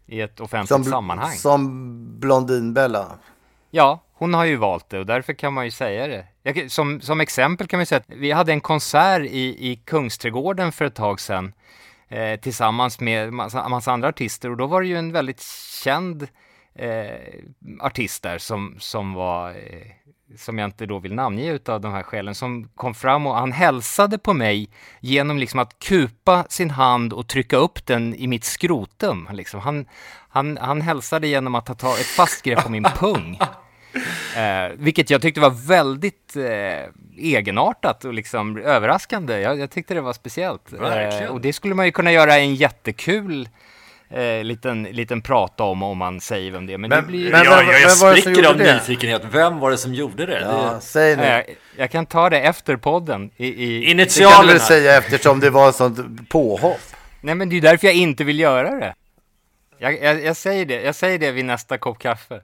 i 0.05 0.21
ett 0.21 0.39
offentligt 0.39 0.67
som, 0.67 0.83
sammanhang. 0.83 1.31
Som 1.31 2.19
Blondinbella. 2.19 3.19
Ja, 3.71 3.99
hon 4.13 4.33
har 4.33 4.45
ju 4.45 4.55
valt 4.55 4.89
det 4.89 4.99
och 4.99 5.05
därför 5.05 5.33
kan 5.33 5.53
man 5.53 5.65
ju 5.65 5.71
säga 5.71 6.07
det. 6.07 6.27
Jag, 6.43 6.71
som, 6.71 7.01
som 7.01 7.21
exempel 7.21 7.67
kan 7.67 7.79
vi 7.79 7.85
säga 7.85 7.99
att 7.99 8.17
vi 8.17 8.31
hade 8.31 8.51
en 8.51 8.61
konsert 8.61 9.21
i, 9.21 9.71
i 9.71 9.75
Kungsträdgården 9.75 10.71
för 10.71 10.85
ett 10.85 10.95
tag 10.95 11.19
sedan 11.19 11.53
eh, 12.09 12.39
tillsammans 12.39 12.99
med 12.99 13.33
massa, 13.33 13.69
massa 13.69 13.91
andra 13.91 14.07
artister 14.07 14.49
och 14.49 14.57
då 14.57 14.67
var 14.67 14.81
det 14.81 14.87
ju 14.87 14.97
en 14.97 15.11
väldigt 15.11 15.41
känd 15.83 16.27
eh, 16.75 17.17
artist 17.79 18.23
där 18.23 18.37
som, 18.37 18.75
som 18.79 19.13
var 19.13 19.49
eh, 19.49 19.91
som 20.37 20.57
jag 20.57 20.67
inte 20.67 20.85
då 20.85 20.99
vill 20.99 21.13
namnge 21.13 21.51
utav 21.51 21.81
de 21.81 21.93
här 21.93 22.03
skälen, 22.03 22.35
som 22.35 22.69
kom 22.75 22.93
fram 22.93 23.27
och 23.27 23.35
han 23.35 23.51
hälsade 23.51 24.17
på 24.17 24.33
mig 24.33 24.69
genom 24.99 25.37
liksom 25.37 25.59
att 25.59 25.79
kupa 25.79 26.45
sin 26.49 26.69
hand 26.69 27.13
och 27.13 27.27
trycka 27.27 27.57
upp 27.57 27.85
den 27.85 28.15
i 28.15 28.27
mitt 28.27 28.43
skrotum. 28.43 29.29
Liksom. 29.31 29.59
Han, 29.59 29.85
han, 30.29 30.57
han 30.57 30.81
hälsade 30.81 31.27
genom 31.27 31.55
att 31.55 31.79
ta 31.79 31.97
ett 31.97 32.05
fast 32.05 32.43
grepp 32.43 32.63
på 32.63 32.71
min 32.71 32.83
pung. 32.83 33.39
Eh, 34.37 34.71
vilket 34.75 35.09
jag 35.09 35.21
tyckte 35.21 35.41
var 35.41 35.67
väldigt 35.67 36.35
eh, 36.35 36.89
egenartat 37.17 38.05
och 38.05 38.13
liksom 38.13 38.57
överraskande. 38.57 39.39
Jag, 39.39 39.59
jag 39.59 39.71
tyckte 39.71 39.93
det 39.93 40.01
var 40.01 40.13
speciellt. 40.13 40.73
Eh, 40.73 41.27
och 41.29 41.41
det 41.41 41.53
skulle 41.53 41.75
man 41.75 41.85
ju 41.85 41.91
kunna 41.91 42.11
göra 42.11 42.37
en 42.37 42.55
jättekul 42.55 43.49
eh, 44.09 44.43
liten, 44.43 44.83
liten 44.83 45.21
prata 45.21 45.63
om 45.63 45.83
om 45.83 45.97
man 45.97 46.21
säger 46.21 46.51
vem 46.51 46.65
det 46.65 46.73
är. 46.73 46.77
Men, 46.77 46.89
men 46.89 47.01
det 47.01 47.07
blir... 47.07 47.31
Men, 47.31 47.43
jag, 47.43 47.65
jag, 47.65 47.81
jag 47.81 47.91
spricker 47.91 48.49
av 48.49 48.57
nyfikenhet. 48.57 49.21
Vem 49.31 49.59
var 49.59 49.71
det 49.71 49.77
som 49.77 49.93
gjorde 49.93 50.25
det? 50.25 50.41
Ja, 50.41 50.71
det... 50.75 50.81
säg 50.81 51.17
nu. 51.17 51.23
Jag, 51.23 51.43
jag, 51.77 51.91
kan 51.91 52.05
ta 52.05 52.29
det 52.29 52.39
efter 52.39 52.75
podden. 52.75 53.31
I, 53.37 53.47
i... 53.47 53.91
Initialerna. 53.91 54.41
Det 54.41 54.47
kan 54.47 54.53
du 54.53 54.59
säga 54.59 54.97
eftersom 54.97 55.39
det 55.39 55.49
var 55.49 55.69
ett 55.69 55.75
sånt 55.75 56.29
påhopp. 56.29 56.81
Nej, 57.21 57.35
men 57.35 57.49
det 57.49 57.57
är 57.57 57.61
därför 57.61 57.87
jag 57.87 57.95
inte 57.95 58.23
vill 58.23 58.39
göra 58.39 58.71
det. 58.71 58.95
Jag, 59.77 60.01
jag, 60.01 60.23
jag, 60.23 60.37
säger 60.37 60.65
det, 60.65 60.81
jag 60.81 60.95
säger 60.95 61.19
det 61.19 61.31
vid 61.31 61.45
nästa 61.45 61.77
kopp 61.77 61.99
kaffe. 61.99 62.41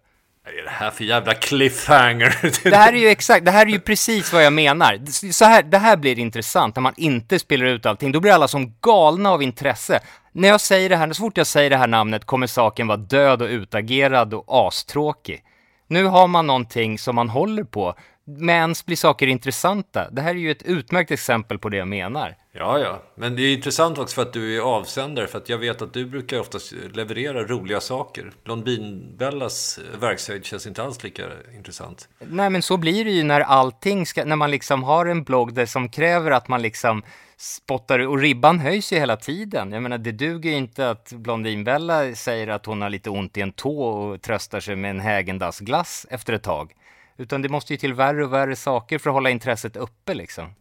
Vad 0.50 0.58
är 0.58 0.64
det 0.64 0.70
här 0.70 0.92
för 0.92 1.04
jävla 1.04 1.34
cliffhanger? 1.34 2.36
det 2.70 2.76
här 2.76 2.94
är 2.94 2.98
ju 2.98 3.08
exakt, 3.08 3.46
det 3.46 3.52
här 3.52 3.66
är 3.66 3.70
ju 3.70 3.80
precis 3.80 4.34
vad 4.34 4.46
jag 4.46 4.54
menar. 4.54 5.32
Så 5.32 5.46
här, 5.46 5.64
det 5.64 5.78
här 5.78 5.98
blir 5.98 6.20
intressant 6.20 6.76
när 6.76 6.82
man 6.82 6.94
inte 6.98 7.40
spelar 7.40 7.66
ut 7.66 7.86
allting. 7.86 8.12
Då 8.12 8.20
blir 8.20 8.32
alla 8.32 8.48
som 8.48 8.74
galna 8.82 9.32
av 9.32 9.44
intresse. 9.44 10.00
När 10.32 10.48
jag 10.48 10.62
säger 10.62 10.90
det 10.90 10.96
här, 10.96 11.14
så 11.14 11.22
fort 11.22 11.38
jag 11.38 11.48
säger 11.48 11.70
det 11.70 11.78
här 11.78 11.88
namnet 11.88 12.26
kommer 12.26 12.48
saken 12.48 12.88
vara 12.88 12.98
död 12.98 13.42
och 13.42 13.48
utagerad 13.48 14.34
och 14.34 14.46
astråkig. 14.48 15.44
Nu 15.88 16.06
har 16.06 16.28
man 16.28 16.48
någonting 16.48 17.00
som 17.00 17.16
man 17.16 17.30
håller 17.30 17.64
på. 17.64 17.96
Men 18.38 18.76
blir 18.86 18.96
saker 18.96 19.28
intressanta. 19.28 20.10
Det 20.12 20.22
här 20.22 20.30
är 20.30 20.40
ju 20.40 20.52
ett 20.52 20.64
utmärkt 20.64 21.12
exempel 21.12 21.60
på 21.60 21.70
det 21.70 21.78
jag 21.78 21.88
menar. 21.88 22.36
Ja, 22.52 22.80
ja. 22.80 23.04
Men 23.16 23.36
det 23.36 23.42
är 23.42 23.54
intressant 23.54 23.98
också 23.98 24.16
för 24.16 24.22
att 24.22 24.34
du 24.34 24.58
är 24.58 24.62
avsändare. 24.62 25.28
För 25.28 25.38
att 25.38 25.50
jag 25.50 25.58
vet 25.58 25.82
att 25.82 25.94
du 25.94 26.06
brukar 26.06 26.40
oftast 26.40 26.74
leverera 26.94 27.44
roliga 27.44 27.80
saker. 27.82 28.32
Blondinbellas 28.44 29.80
verkshöjd 30.00 30.46
känns 30.46 30.68
inte 30.68 30.84
alls 30.84 31.04
lika 31.04 31.24
intressant. 31.56 32.10
Nej, 32.20 32.50
men 32.50 32.62
så 32.62 32.78
blir 32.78 33.06
det 33.06 33.12
ju 33.12 33.24
när 33.24 33.42
allting 33.42 34.06
ska... 34.06 34.26
När 34.26 34.36
man 34.36 34.52
liksom 34.52 34.84
har 34.84 35.06
en 35.06 35.24
blogg 35.24 35.54
där 35.54 35.66
som 35.66 35.90
kräver 35.90 36.32
att 36.32 36.48
man 36.48 36.62
liksom 36.62 37.04
spottar 37.38 38.00
och 38.00 38.20
ribban 38.20 38.60
höjs 38.60 38.94
ju 38.94 38.98
hela 38.98 39.18
tiden. 39.18 39.72
Jag 39.72 39.84
menar, 39.84 39.98
det 39.98 40.12
duger 40.12 40.50
ju 40.50 40.56
inte 40.56 40.90
att 40.90 41.14
Blondinbella 41.14 42.16
säger 42.16 42.48
att 42.48 42.66
hon 42.66 42.82
har 42.82 42.90
lite 42.90 43.10
ont 43.10 43.38
i 43.38 43.42
en 43.42 43.52
tå 43.52 43.84
och 43.84 44.22
tröstar 44.22 44.60
sig 44.60 44.76
med 44.76 44.92
en 44.92 45.00
Häagen-Dazs-glass 45.00 46.06
efter 46.10 46.34
ett 46.34 46.44
tag. 46.44 46.74
Utan 47.20 47.42
det 47.42 47.50
måste 47.50 47.74
ju 47.74 47.78
till 47.78 47.94
värre 47.94 48.26
och 48.26 48.34
värre 48.34 48.56
saker 48.56 48.98
för 48.98 49.10
att 49.10 49.14
hålla 49.14 49.30
intresset 49.30 49.76
uppe 49.76 50.14
liksom. 50.14 50.54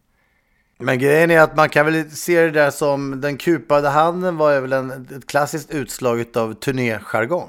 Men 0.78 0.98
grejen 0.98 1.30
är 1.30 1.40
att 1.40 1.56
man 1.56 1.68
kan 1.68 1.86
väl 1.86 2.10
se 2.10 2.40
det 2.40 2.50
där 2.50 2.70
som 2.70 3.20
den 3.20 3.36
kupade 3.36 3.88
handen 3.88 4.36
var 4.36 4.60
väl 4.60 4.72
en, 4.72 4.90
ett 4.90 5.26
klassiskt 5.26 5.70
utslag 5.70 6.24
av 6.36 6.54
turnéjargong. 6.54 7.48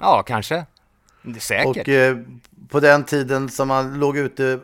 Ja, 0.00 0.22
kanske. 0.22 0.64
Säkert. 1.38 1.66
Och 1.66 1.88
eh, 1.88 2.16
på 2.70 2.80
den 2.80 3.04
tiden 3.04 3.48
som 3.48 3.68
man 3.68 3.98
låg 3.98 4.18
ute 4.18 4.60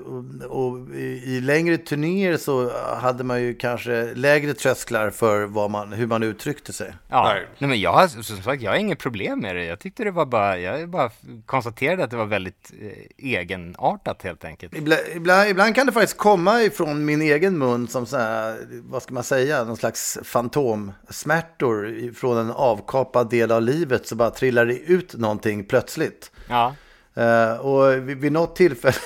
och, 0.48 0.78
i, 0.94 1.40
längre 1.40 1.76
turnéer 1.76 2.36
så 2.36 2.70
hade 2.96 3.24
man 3.24 3.42
ju 3.42 3.54
kanske 3.54 4.14
lägre 4.14 4.54
trösklar 4.54 5.10
för 5.10 5.44
vad 5.46 5.70
man, 5.70 5.92
hur 5.92 6.06
man 6.06 6.22
uttryckte 6.22 6.72
sig. 6.72 6.92
Ja, 7.08 7.24
Nej. 7.24 7.68
men 7.68 7.80
jag 7.80 7.92
har 7.92 8.08
som 8.08 8.42
sagt, 8.42 8.62
jag 8.62 8.70
har 8.70 8.78
inget 8.78 8.98
problem 8.98 9.40
med 9.40 9.56
det. 9.56 9.64
Jag 9.64 9.78
tyckte 9.78 10.04
det 10.04 10.10
var 10.10 10.26
bara, 10.26 10.58
jag 10.58 10.88
bara 10.88 11.10
konstaterade 11.46 12.04
att 12.04 12.10
det 12.10 12.16
var 12.16 12.26
väldigt 12.26 12.72
eh, 12.80 13.26
egenartat 13.32 14.22
helt 14.22 14.44
enkelt. 14.44 14.74
Ibland, 14.74 15.00
ibland, 15.14 15.48
ibland, 15.48 15.74
kan 15.74 15.86
det 15.86 15.92
faktiskt 15.92 16.18
komma 16.18 16.62
ifrån 16.62 17.04
min 17.04 17.22
egen 17.22 17.58
mun 17.58 17.88
som 17.88 18.06
så 18.06 18.16
här, 18.16 18.58
vad 18.70 19.02
ska 19.02 19.14
man 19.14 19.24
säga, 19.24 19.64
någon 19.64 19.76
slags 19.76 20.18
fantomsmärtor 20.22 22.12
från 22.14 22.38
en 22.38 22.50
avkapad 22.50 23.30
del 23.30 23.52
av 23.52 23.62
livet 23.62 24.06
så 24.06 24.16
bara 24.16 24.30
trillar 24.30 24.66
det 24.66 24.78
ut 24.78 25.14
någonting 25.14 25.64
plötsligt. 25.64 26.30
Ja. 26.48 26.74
Uh, 27.18 27.60
och 27.60 28.08
vid, 28.08 28.18
vid 28.18 28.32
något 28.32 28.56
tillfälle 28.56 28.96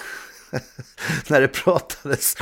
när 1.29 1.41
det 1.41 1.49
pratades 1.49 2.37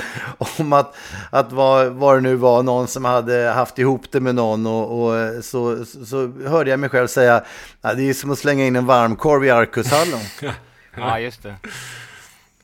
om 0.58 0.72
att, 0.72 0.96
att 1.30 1.52
vad, 1.52 1.86
vad 1.86 2.16
det 2.16 2.20
nu 2.20 2.34
var, 2.34 2.62
någon 2.62 2.88
som 2.88 3.04
hade 3.04 3.48
haft 3.48 3.78
ihop 3.78 4.12
det 4.12 4.20
med 4.20 4.34
någon 4.34 4.66
och, 4.66 5.02
och 5.02 5.44
så, 5.44 5.84
så, 5.84 6.06
så, 6.06 6.32
hörde 6.46 6.70
jag 6.70 6.80
mig 6.80 6.90
själv 6.90 7.06
säga 7.06 7.44
att 7.80 7.96
det 7.96 8.02
är 8.02 8.14
som 8.14 8.30
att 8.30 8.38
slänga 8.38 8.66
in 8.66 8.76
en 8.76 8.86
varmkorv 8.86 9.44
i 9.44 9.50
Arkushallen. 9.50 10.20
ja, 10.96 11.20
just 11.20 11.42
det. 11.42 11.54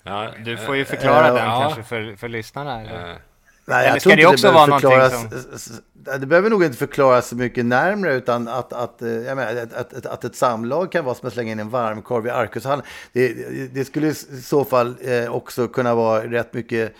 Ja, 0.02 0.30
du 0.44 0.56
får 0.56 0.76
ju 0.76 0.84
förklara 0.84 1.28
uh, 1.28 1.34
den 1.34 1.46
uh, 1.46 1.60
kanske 1.60 1.82
för, 1.82 2.16
för 2.16 2.28
lyssnarna. 2.28 2.80
Eller? 2.80 3.18
Nej, 3.64 3.88
jag 3.88 4.00
tror 4.00 4.16
det 4.16 4.26
också 4.26 4.46
det 4.46 4.52
vara 4.52 4.72
förklaras, 4.72 5.12
som... 5.56 5.80
Det 6.20 6.26
behöver 6.26 6.50
nog 6.50 6.64
inte 6.64 6.78
förklaras 6.78 7.28
så 7.28 7.36
mycket 7.36 7.64
närmre, 7.64 8.14
utan 8.14 8.48
att, 8.48 8.72
att, 8.72 9.02
eh, 9.02 9.08
menar, 9.08 9.56
att, 9.76 9.94
att, 9.94 10.06
att 10.06 10.24
ett 10.24 10.36
samlag 10.36 10.92
kan 10.92 11.04
vara 11.04 11.14
som 11.14 11.26
att 11.28 11.32
slänga 11.34 11.52
in 11.52 11.60
en 11.60 11.70
varmkorv 11.70 12.26
i 12.26 12.30
Arkushallen. 12.30 12.84
Det, 13.12 13.32
det 13.74 13.84
skulle 13.84 14.06
i 14.06 14.14
så 14.42 14.64
fall 14.64 14.96
eh, 15.00 15.34
också 15.34 15.68
kunna 15.68 15.94
vara 15.94 16.26
rätt 16.26 16.54
mycket 16.54 16.94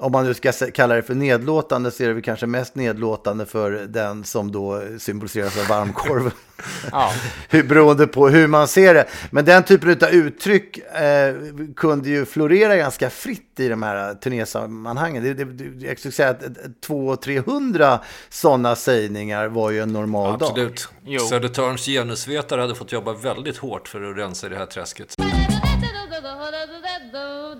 om 0.00 0.12
man 0.12 0.24
nu 0.24 0.34
ska 0.34 0.52
kalla 0.52 0.94
det 0.94 1.02
för 1.02 1.14
nedlåtande 1.14 1.90
så 1.90 2.02
är 2.02 2.08
det 2.08 2.14
väl 2.14 2.22
kanske 2.22 2.46
mest 2.46 2.74
nedlåtande 2.74 3.46
för 3.46 3.70
den 3.70 4.24
som 4.24 4.52
då 4.52 4.82
symboliseras 4.98 5.58
av 5.58 5.66
varmkorven. 5.66 6.32
ja. 6.92 7.12
Beroende 7.50 8.06
på 8.06 8.28
hur 8.28 8.46
man 8.46 8.68
ser 8.68 8.94
det. 8.94 9.06
Men 9.30 9.44
den 9.44 9.62
typen 9.62 9.90
av 9.90 10.08
uttryck 10.08 10.78
eh, 10.78 11.34
kunde 11.76 12.08
ju 12.08 12.26
florera 12.26 12.76
ganska 12.76 13.10
fritt 13.10 13.60
i 13.60 13.68
de 13.68 13.82
här 13.82 14.14
turnésammanhangen. 14.14 15.22
Det, 15.22 15.34
det, 15.34 15.86
jag 15.86 15.98
skulle 15.98 16.12
säga 16.12 16.30
att 16.30 16.42
200-300 16.86 17.98
sådana 18.28 18.76
sägningar 18.76 19.48
var 19.48 19.70
ju 19.70 19.80
en 19.80 19.92
normal 19.92 20.34
Absolut. 20.34 20.56
dag. 20.56 21.14
Absolut. 21.14 21.28
Södertörns 21.28 21.86
genusvetare 21.86 22.60
hade 22.60 22.74
fått 22.74 22.92
jobba 22.92 23.12
väldigt 23.12 23.56
hårt 23.56 23.88
för 23.88 24.10
att 24.10 24.16
rensa 24.16 24.46
i 24.46 24.50
det 24.50 24.56
här 24.56 24.66
träsket. 24.66 25.14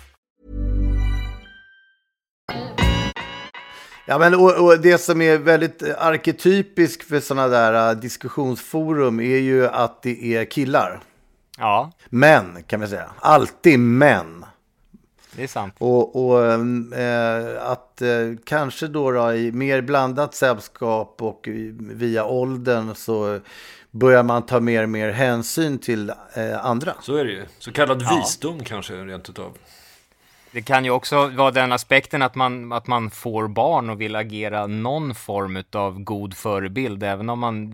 Ja, 4.05 4.17
men 4.17 4.35
och, 4.35 4.65
och 4.65 4.79
det 4.79 4.97
som 4.97 5.21
är 5.21 5.37
väldigt 5.37 5.83
arketypiskt 5.97 7.07
för 7.07 7.19
sådana 7.19 7.47
där 7.47 7.93
uh, 7.93 7.99
diskussionsforum 7.99 9.19
är 9.19 9.37
ju 9.37 9.67
att 9.67 10.01
det 10.01 10.35
är 10.35 10.45
killar. 10.45 10.99
Ja, 11.57 11.91
Män 12.09 12.63
kan 12.67 12.79
vi 12.79 12.87
säga. 12.87 13.11
Alltid 13.19 13.79
män. 13.79 14.45
det 15.35 15.43
är 15.43 15.47
sant. 15.47 15.75
Och, 15.77 16.25
och 16.25 16.43
eh, 16.43 17.71
att 17.71 18.01
eh, 18.01 18.09
kanske 18.45 18.87
då, 18.87 19.11
då 19.11 19.33
i 19.33 19.51
mer 19.51 19.81
blandat 19.81 20.35
sällskap 20.35 21.15
och 21.21 21.47
via 21.79 22.25
åldern 22.25 22.95
så 22.95 23.39
börjar 23.91 24.23
man 24.23 24.45
ta 24.45 24.59
mer 24.59 24.83
och 24.83 24.89
mer 24.89 25.11
hänsyn 25.11 25.77
till 25.79 26.11
eh, 26.33 26.65
andra. 26.65 26.93
Så 27.01 27.15
är 27.15 27.25
det 27.25 27.31
ju. 27.31 27.45
Så 27.59 27.71
kallad 27.71 28.03
visdom 28.15 28.63
kanske 28.63 28.93
rent 28.93 29.29
utav. 29.29 29.57
Det 30.53 30.61
kan 30.61 30.85
ju 30.85 30.91
också 30.91 31.27
vara 31.27 31.51
den 31.51 31.71
aspekten 31.71 32.21
att 32.21 32.35
man, 32.35 32.71
att 32.71 32.87
man 32.87 33.09
får 33.09 33.47
barn 33.47 33.89
och 33.89 34.01
vill 34.01 34.15
agera 34.15 34.67
någon 34.67 35.15
form 35.15 35.63
av 35.71 35.99
god 35.99 36.33
förebild, 36.33 37.03
även 37.03 37.29
om 37.29 37.39
man 37.39 37.73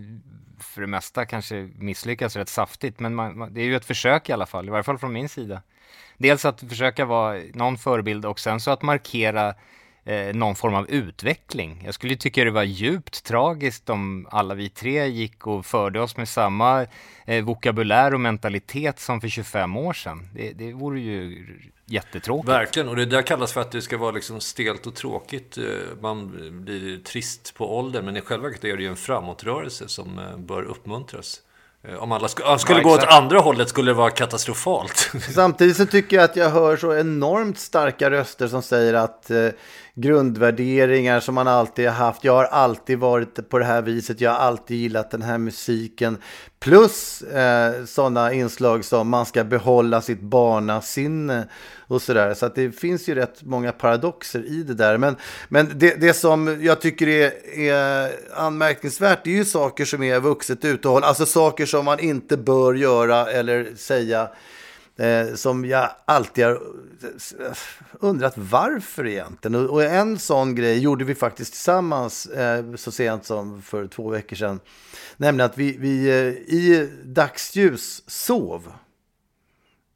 för 0.60 0.80
det 0.80 0.86
mesta 0.86 1.26
kanske 1.26 1.68
misslyckas 1.78 2.36
rätt 2.36 2.48
saftigt. 2.48 3.00
Men 3.00 3.14
man, 3.14 3.54
det 3.54 3.60
är 3.60 3.64
ju 3.64 3.76
ett 3.76 3.84
försök 3.84 4.28
i 4.28 4.32
alla 4.32 4.46
fall, 4.46 4.66
i 4.66 4.70
varje 4.70 4.84
fall 4.84 4.98
från 4.98 5.12
min 5.12 5.28
sida. 5.28 5.62
Dels 6.16 6.44
att 6.44 6.60
försöka 6.60 7.04
vara 7.04 7.40
någon 7.54 7.78
förebild 7.78 8.26
och 8.26 8.40
sen 8.40 8.60
så 8.60 8.70
att 8.70 8.82
markera 8.82 9.54
eh, 10.08 10.34
någon 10.34 10.54
form 10.56 10.74
av 10.74 10.90
utveckling. 10.90 11.82
Jag 11.84 11.94
skulle 11.94 12.16
tycka 12.16 12.44
det 12.44 12.50
var 12.50 12.62
djupt 12.62 13.24
tragiskt 13.24 13.90
om 13.90 14.28
alla 14.30 14.54
vi 14.54 14.68
tre 14.68 15.06
gick 15.08 15.46
och 15.46 15.66
förde 15.66 16.00
oss 16.00 16.16
med 16.16 16.28
samma 16.28 16.86
eh, 17.26 17.44
vokabulär 17.44 18.14
och 18.14 18.20
mentalitet 18.20 19.00
som 19.00 19.20
för 19.20 19.28
25 19.28 19.76
år 19.76 19.92
sedan. 19.92 20.28
Det, 20.34 20.52
det 20.52 20.72
vore 20.72 21.00
ju 21.00 21.46
jättetråkigt. 21.86 22.48
Verkligen, 22.48 22.88
och 22.88 22.96
det 22.96 23.06
där 23.06 23.22
kallas 23.22 23.52
för 23.52 23.60
att 23.60 23.70
det 23.72 23.82
ska 23.82 23.98
vara 23.98 24.10
liksom 24.10 24.40
stelt 24.40 24.86
och 24.86 24.94
tråkigt. 24.94 25.58
Eh, 25.58 25.64
Man 26.00 26.28
blir 26.64 26.98
trist 27.04 27.54
på 27.54 27.78
åldern, 27.78 28.04
men 28.04 28.16
i 28.16 28.20
själva 28.20 28.48
verket 28.48 28.64
är 28.64 28.76
det 28.76 28.82
ju 28.82 28.88
en 28.88 28.96
framåtrörelse 28.96 29.88
som 29.88 30.18
eh, 30.18 30.36
bör 30.36 30.62
uppmuntras. 30.62 31.40
Eh, 31.88 31.94
Om 31.94 32.12
alla 32.12 32.26
sk- 32.26 32.58
skulle 32.58 32.78
Ja, 32.78 32.84
gå 32.84 32.90
åt 32.94 33.04
andra 33.04 33.38
hållet 33.38 33.68
skulle 33.68 33.90
det 33.90 33.94
vara 33.94 34.10
katastrofalt. 34.10 35.10
Samtidigt 35.34 35.76
så 35.76 35.86
tycker 35.86 36.16
jag 36.16 36.24
att 36.24 36.36
jag 36.36 36.50
hör 36.50 36.76
så 36.76 36.94
enormt 36.96 37.58
starka 37.58 38.10
röster 38.10 38.48
som 38.48 38.62
säger 38.62 38.94
att 38.94 39.30
eh, 39.30 39.48
grundvärderingar 40.00 41.20
som 41.20 41.34
man 41.34 41.48
alltid 41.48 41.88
har 41.88 41.94
haft, 41.94 42.24
jag 42.24 42.32
har 42.32 42.44
alltid 42.44 42.98
varit 42.98 43.48
på 43.48 43.58
det 43.58 43.64
här 43.64 43.82
viset, 43.82 44.20
jag 44.20 44.30
har 44.30 44.38
alltid 44.38 44.76
gillat 44.76 45.10
den 45.10 45.22
här 45.22 45.38
musiken. 45.38 46.18
Plus 46.60 47.22
eh, 47.22 47.84
sådana 47.84 48.32
inslag 48.32 48.84
som 48.84 49.08
man 49.08 49.26
ska 49.26 49.44
behålla 49.44 50.00
sitt 50.00 50.20
barnasinne 50.20 51.48
och 51.86 52.02
sådär. 52.02 52.34
Så 52.34 52.46
att 52.46 52.54
det 52.54 52.72
finns 52.72 53.08
ju 53.08 53.14
rätt 53.14 53.42
många 53.42 53.72
paradoxer 53.72 54.44
i 54.46 54.62
det 54.62 54.74
där. 54.74 54.98
Men, 54.98 55.16
men 55.48 55.70
det, 55.74 56.00
det 56.00 56.12
som 56.12 56.58
jag 56.60 56.80
tycker 56.80 57.08
är, 57.08 57.58
är 57.58 58.10
anmärkningsvärt, 58.34 59.26
är 59.26 59.30
ju 59.30 59.44
saker 59.44 59.84
som 59.84 60.02
är 60.02 60.20
vuxet 60.20 60.64
uthåll, 60.64 61.04
alltså 61.04 61.26
saker 61.26 61.66
som 61.66 61.84
man 61.84 62.00
inte 62.00 62.36
bör 62.36 62.74
göra 62.74 63.26
eller 63.26 63.68
säga 63.76 64.28
eh, 64.98 65.34
som 65.34 65.64
jag 65.64 65.90
alltid 66.04 66.44
har 66.44 66.62
undrat 68.00 68.34
varför 68.36 69.06
egentligen. 69.06 69.54
Och, 69.54 69.70
och 69.70 69.84
en 69.84 70.18
sån 70.18 70.54
grej 70.54 70.78
gjorde 70.78 71.04
vi 71.04 71.14
faktiskt 71.14 71.52
tillsammans 71.52 72.26
eh, 72.26 72.74
så 72.74 72.92
sent 72.92 73.24
som 73.24 73.62
för 73.62 73.86
två 73.86 74.08
veckor 74.08 74.36
sedan. 74.36 74.60
Nämligen 75.16 75.50
att 75.50 75.58
vi, 75.58 75.76
vi 75.78 76.08
eh, 76.08 76.54
i 76.54 76.90
dagsljus 77.04 78.02
sov 78.06 78.72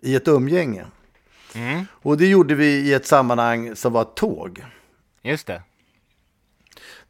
i 0.01 0.15
ett 0.15 0.29
umgänge. 0.29 0.87
Och 1.91 2.17
det 2.17 2.27
gjorde 2.27 2.55
vi 2.55 2.67
i 2.67 2.93
ett 2.93 3.07
sammanhang 3.07 3.77
som 3.77 3.93
var 3.93 4.05
tåg. 4.05 4.65
Just 5.23 5.47
det. 5.47 5.62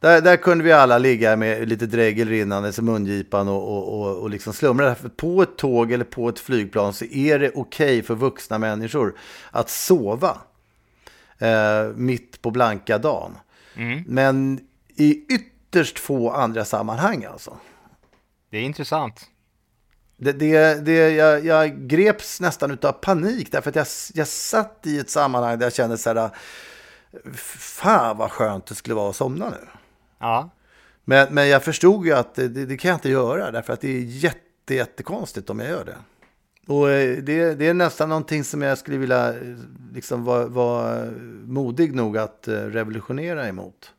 Där, 0.02 0.20
där 0.20 0.36
kunde 0.36 0.64
vi 0.64 0.72
alla 0.72 0.98
ligga 0.98 1.36
med 1.36 1.68
lite 1.68 1.86
dregel 1.86 2.28
rinnande 2.28 2.72
som 2.72 2.84
mungipan 2.84 3.48
och, 3.48 3.68
och, 3.68 4.00
och, 4.00 4.16
och 4.16 4.30
liksom 4.30 4.52
slumra. 4.52 4.94
På 5.16 5.42
ett 5.42 5.56
tåg 5.56 5.92
eller 5.92 6.04
på 6.04 6.28
ett 6.28 6.38
flygplan 6.38 6.92
så 6.92 7.04
är 7.04 7.38
det 7.38 7.50
okej 7.54 8.02
för 8.02 8.14
vuxna 8.14 8.58
människor 8.58 9.14
att 9.50 9.70
sova 9.70 10.38
eh, 11.38 11.84
mitt 11.94 12.42
på 12.42 12.50
blanka 12.50 12.98
dagen. 12.98 13.38
Men 14.06 14.60
i 14.88 15.26
ytterst 15.34 15.98
få 15.98 16.30
andra 16.30 16.64
sammanhang 16.64 17.24
alltså. 17.24 17.56
Det 18.50 18.58
är 18.58 18.62
intressant. 18.62 19.26
Det, 20.16 20.32
det, 20.32 20.84
det, 20.84 21.10
jag, 21.10 21.44
jag 21.44 21.88
greps 21.88 22.40
nästan 22.40 22.70
utav 22.70 22.92
panik 22.92 23.52
därför 23.52 23.70
att 23.70 23.76
jag, 23.76 23.86
jag 24.14 24.28
satt 24.28 24.80
i 24.84 24.98
ett 24.98 25.10
sammanhang 25.10 25.58
där 25.58 25.66
jag 25.66 25.74
kände 25.74 25.98
så 25.98 26.14
här, 26.14 26.30
fan 27.34 28.16
vad 28.16 28.30
skönt 28.30 28.66
det 28.66 28.74
skulle 28.74 28.94
vara 28.94 29.10
att 29.10 29.16
somna 29.16 29.50
nu. 29.50 29.68
Ja, 30.22 30.50
Men, 31.04 31.34
men 31.34 31.48
jag 31.48 31.62
förstod 31.62 32.06
ju 32.06 32.12
att 32.12 32.34
det, 32.34 32.48
det, 32.48 32.76
kan 32.76 32.88
jag 32.88 32.96
inte 32.96 33.10
göra 33.10 33.50
därför 33.50 33.72
att 33.72 33.80
det 33.80 33.88
är 33.88 34.00
jätte, 34.00 34.74
jättekonstigt 34.74 35.50
om 35.50 35.60
jag 35.60 35.68
gör 35.68 35.84
det. 35.84 35.96
Och 36.66 36.90
eh, 36.90 37.16
det, 37.16 37.54
det 37.54 37.68
är 37.68 37.74
nästan 37.74 38.08
någonting 38.08 38.44
som 38.44 38.62
jag 38.62 38.78
skulle 38.78 38.98
vilja 38.98 39.28
eh, 39.28 39.56
liksom 39.94 40.24
vara, 40.24 40.46
vara 40.46 41.10
modig 41.44 41.94
nog 41.94 42.18
att 42.18 42.48
eh, 42.48 42.54
revolutionera 42.54 43.48
emot 43.48 43.92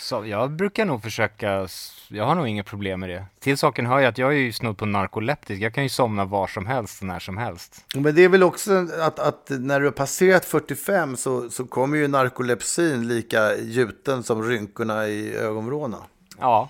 så 0.00 0.26
jag 0.26 0.50
brukar 0.50 0.84
nog 0.84 1.02
försöka, 1.02 1.68
jag 2.08 2.24
har 2.24 2.34
nog 2.34 2.48
inga 2.48 2.64
problem 2.64 3.00
med 3.00 3.08
det. 3.08 3.26
Till 3.38 3.58
saken 3.58 3.86
hör 3.86 3.98
jag 4.00 4.08
att 4.08 4.18
jag 4.18 4.32
är 4.32 4.38
ju 4.38 4.52
snudd 4.52 4.78
på 4.78 4.86
narkoleptisk, 4.86 5.62
jag 5.62 5.74
kan 5.74 5.82
ju 5.82 5.88
somna 5.88 6.24
var 6.24 6.46
som 6.46 6.66
helst 6.66 7.00
och 7.00 7.06
när 7.06 7.18
som 7.18 7.36
helst. 7.36 7.84
Men 7.94 8.14
det 8.14 8.24
är 8.24 8.28
väl 8.28 8.42
också 8.42 8.86
att, 9.00 9.18
att 9.18 9.50
när 9.50 9.80
du 9.80 9.86
har 9.86 9.92
passerat 9.92 10.44
45 10.44 11.16
så, 11.16 11.50
så 11.50 11.66
kommer 11.66 11.96
ju 11.96 12.08
narkolepsin 12.08 13.08
lika 13.08 13.56
gjuten 13.56 14.22
som 14.22 14.42
rynkorna 14.42 15.08
i 15.08 15.36
ögonvråna. 15.36 15.98
Ja, 16.38 16.68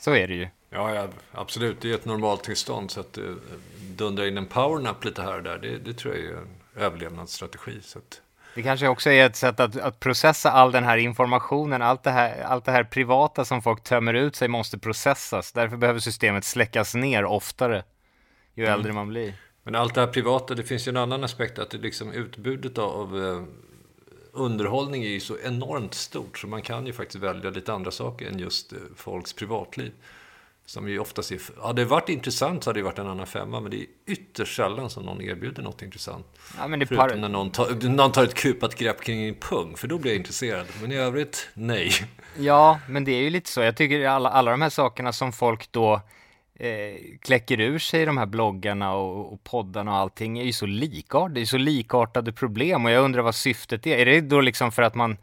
så 0.00 0.14
är 0.14 0.28
det 0.28 0.34
ju. 0.34 0.48
Ja, 0.70 0.94
ja, 0.94 1.08
absolut. 1.32 1.80
Det 1.80 1.90
är 1.90 1.94
ett 1.94 2.04
normalt 2.04 2.44
tillstånd. 2.44 2.90
Så 2.90 3.00
att 3.00 3.18
eh, 3.18 3.24
dundra 3.96 4.26
in 4.26 4.38
en 4.38 4.46
powernap 4.46 5.04
lite 5.04 5.22
här 5.22 5.36
och 5.36 5.42
där, 5.42 5.58
det, 5.58 5.78
det 5.78 5.94
tror 5.94 6.14
jag 6.14 6.24
är 6.24 6.36
en 6.36 6.48
överlevnadsstrategi. 6.76 7.78
Så 7.82 7.98
att, 7.98 8.20
Det 8.56 8.62
kanske 8.62 8.88
också 8.88 9.10
är 9.10 9.26
ett 9.26 9.36
sätt 9.36 9.60
att, 9.60 9.76
att 9.76 10.00
processa 10.00 10.50
all 10.50 10.72
den 10.72 10.84
här 10.84 10.96
informationen, 10.96 11.82
allt 11.82 12.02
det 12.02 12.10
här, 12.10 12.42
allt 12.42 12.64
det 12.64 12.72
här 12.72 12.84
privata 12.84 13.44
som 13.44 13.62
folk 13.62 13.82
tömmer 13.82 14.14
ut 14.14 14.36
sig 14.36 14.48
måste 14.48 14.78
processas. 14.78 15.52
Därför 15.52 15.76
behöver 15.76 16.00
systemet 16.00 16.44
släckas 16.44 16.94
ner 16.94 17.24
oftare 17.24 17.84
ju 18.54 18.66
äldre 18.66 18.92
man 18.92 19.08
blir. 19.08 19.34
men 19.62 19.74
allt 19.74 19.94
det 19.94 20.00
här 20.00 20.08
privata, 20.08 20.54
det 20.54 20.62
finns 20.62 20.88
ju 20.88 20.90
en 20.90 20.96
annan 20.96 21.24
aspekt. 21.24 21.58
Att 21.58 21.70
det 21.70 21.78
liksom 21.78 22.12
utbudet 22.12 22.78
av 22.78 23.24
eh, 23.24 23.42
underhållning 24.32 25.04
är 25.04 25.08
ju 25.08 25.20
så 25.20 25.38
enormt 25.38 25.94
stort. 25.94 26.38
Så 26.38 26.46
man 26.46 26.62
kan 26.62 26.86
ju 26.86 26.92
faktiskt 26.92 27.24
välja 27.24 27.50
lite 27.50 27.72
andra 27.72 27.90
saker 27.90 28.28
än 28.28 28.38
just 28.38 28.72
eh, 28.72 28.78
folks 28.96 29.32
privatliv. 29.32 29.92
Som 30.66 30.88
ju 30.88 30.98
oftast 30.98 31.32
är... 31.32 31.62
Hade 31.62 31.82
det 31.82 31.86
varit 31.86 32.08
intressant 32.08 32.64
så 32.64 32.70
hade 32.70 32.80
det 32.80 32.84
varit 32.84 32.98
en 32.98 33.06
annan 33.06 33.26
femma. 33.26 33.60
Men 33.60 33.70
det 33.70 33.76
är 33.76 33.86
ytterst 34.06 34.56
sällan 34.56 34.90
som 34.90 35.04
någon 35.04 35.22
erbjuder 35.22 35.62
något 35.62 35.82
intressant. 35.82 36.26
Ja, 36.58 36.68
men 36.68 36.78
det 36.78 36.86
Förutom 36.86 37.08
par... 37.08 37.16
när 37.16 37.28
någon 37.28 37.50
tar, 37.50 37.88
någon 37.88 38.12
tar 38.12 38.24
ett 38.24 38.34
kupat 38.34 38.78
grepp 38.78 39.00
kring 39.00 39.28
en 39.28 39.34
pung. 39.34 39.76
För 39.76 39.88
då 39.88 39.98
blir 39.98 40.10
jag 40.10 40.18
intresserad. 40.18 40.66
Men 40.80 40.92
i 40.92 40.96
övrigt, 40.96 41.48
nej. 41.54 41.90
Ja, 42.38 42.80
men 42.88 43.04
det 43.04 43.12
är 43.12 43.22
ju 43.22 43.30
lite 43.30 43.50
så. 43.50 43.60
Jag 43.60 43.76
tycker 43.76 44.08
alla, 44.08 44.28
alla 44.28 44.50
de 44.50 44.62
här 44.62 44.70
sakerna 44.70 45.12
som 45.12 45.32
folk 45.32 45.72
då 45.72 46.00
eh, 46.54 46.96
kläcker 47.20 47.60
ur 47.60 47.78
sig 47.78 48.02
i 48.02 48.04
de 48.04 48.18
här 48.18 48.26
bloggarna 48.26 48.94
och, 48.94 49.32
och 49.32 49.44
poddarna 49.44 49.90
och 49.90 49.96
allting 49.96 50.38
är 50.38 50.44
ju 50.44 50.52
så 50.52 50.66
likartade. 50.66 51.34
Det 51.34 51.40
är 51.40 51.44
så 51.44 51.58
likartade 51.58 52.32
problem 52.32 52.84
och 52.84 52.90
jag 52.90 53.04
undrar 53.04 53.22
vad 53.22 53.34
syftet 53.34 53.86
är. 53.86 53.98
Är 53.98 54.06
det 54.06 54.20
då 54.20 54.40
liksom 54.40 54.72
för 54.72 54.82
att 54.82 54.94
man 54.94 55.16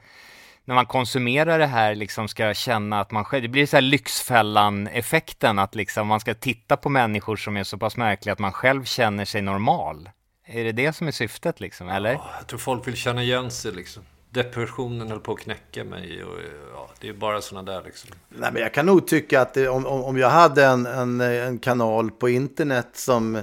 när 0.65 0.75
man 0.75 0.85
konsumerar 0.85 1.59
det 1.59 1.65
här 1.65 1.95
liksom 1.95 2.27
ska 2.27 2.53
känna 2.53 2.99
att 2.99 3.11
man 3.11 3.25
själv, 3.25 3.43
det 3.43 3.49
blir 3.49 3.65
så 3.65 3.77
här 3.77 3.81
Lyxfällan-effekten 3.81 5.59
att 5.59 5.75
liksom 5.75 6.07
man 6.07 6.19
ska 6.19 6.33
titta 6.33 6.77
på 6.77 6.89
människor 6.89 7.35
som 7.35 7.57
är 7.57 7.63
så 7.63 7.77
pass 7.77 7.97
märkliga 7.97 8.33
att 8.33 8.39
man 8.39 8.51
själv 8.51 8.83
känner 8.83 9.25
sig 9.25 9.41
normal. 9.41 10.09
Är 10.45 10.63
det 10.63 10.71
det 10.71 10.93
som 10.93 11.07
är 11.07 11.11
syftet 11.11 11.59
liksom, 11.59 11.89
eller? 11.89 12.11
Jag 12.11 12.47
tror 12.47 12.59
folk 12.59 12.87
vill 12.87 12.95
känna 12.95 13.23
igen 13.23 13.51
sig 13.51 13.71
liksom. 13.71 14.03
Depressionen 14.29 15.09
höll 15.09 15.19
på 15.19 15.33
att 15.33 15.39
knäcka 15.39 15.83
mig. 15.83 16.23
Och, 16.23 16.37
ja, 16.73 16.89
det 16.99 17.09
är 17.09 17.13
bara 17.13 17.41
sådana 17.41 17.71
där 17.71 17.83
liksom. 17.85 18.09
Nej, 18.29 18.49
men 18.53 18.61
jag 18.61 18.73
kan 18.73 18.85
nog 18.85 19.07
tycka 19.07 19.41
att 19.41 19.53
det, 19.53 19.67
om, 19.67 19.85
om 19.85 20.03
om 20.03 20.17
jag 20.17 20.29
hade 20.29 20.65
en, 20.65 20.85
en, 20.85 21.21
en 21.21 21.59
kanal 21.59 22.11
på 22.11 22.29
internet 22.29 22.89
som 22.93 23.41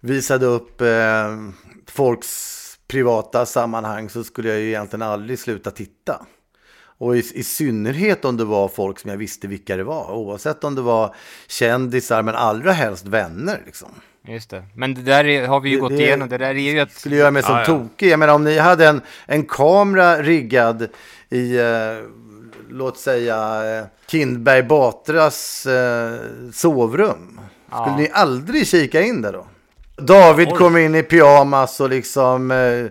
visade 0.00 0.46
upp 0.46 0.80
eh, 0.80 1.36
folks 1.86 2.61
privata 2.92 3.46
sammanhang 3.46 4.08
så 4.08 4.24
skulle 4.24 4.48
jag 4.48 4.60
ju 4.60 4.68
egentligen 4.68 5.02
aldrig 5.02 5.38
sluta 5.38 5.70
titta. 5.70 6.26
Och 6.98 7.16
i, 7.16 7.18
i, 7.18 7.42
synnerhet 7.42 8.24
om 8.24 8.36
det 8.36 8.44
var 8.44 8.68
folk 8.68 8.98
som 8.98 9.10
jag 9.10 9.16
visste 9.16 9.46
vilka 9.46 9.76
det 9.76 9.84
var. 9.84 10.12
Oavsett 10.12 10.64
om 10.64 10.74
det 10.74 10.82
var 10.82 11.14
kändisar, 11.48 12.22
men 12.22 12.34
allra 12.34 12.72
helst 12.72 13.06
vänner. 13.06 13.62
Liksom. 13.66 13.88
Just 14.28 14.50
det. 14.50 14.64
Men 14.74 14.94
det 14.94 15.02
där 15.02 15.24
är, 15.24 15.46
har 15.46 15.60
vi 15.60 15.70
ju 15.70 15.76
det, 15.76 15.80
gått 15.80 15.90
det, 15.90 16.02
igenom. 16.02 16.28
Det 16.28 16.38
där 16.38 16.54
är 16.54 16.72
ju 16.72 16.80
att... 16.80 16.92
skulle 16.92 17.16
göra 17.16 17.30
mig 17.30 17.42
som 17.42 17.54
ah, 17.54 17.64
tokig. 17.64 18.10
Jag 18.10 18.18
menar 18.18 18.34
om 18.34 18.44
ni 18.44 18.58
hade 18.58 18.88
en, 18.88 19.00
en 19.26 19.44
kamera 19.44 20.22
riggad 20.22 20.88
i, 21.30 21.58
eh, 21.58 21.66
låt 22.70 22.98
säga, 22.98 23.36
eh, 23.78 23.86
Kindberg 24.06 24.62
Batras 24.62 25.66
eh, 25.66 26.18
sovrum. 26.52 27.40
Skulle 27.66 27.96
ni 27.96 28.10
aldrig 28.12 28.66
kika 28.66 29.02
in 29.02 29.22
där 29.22 29.32
då? 29.32 29.46
David 29.96 30.48
Oj. 30.52 30.58
kommer 30.58 30.78
in 30.78 30.94
i 30.94 31.02
pyjamas 31.02 31.80
och 31.80 31.90
liksom, 31.90 32.50
eh, 32.50 32.86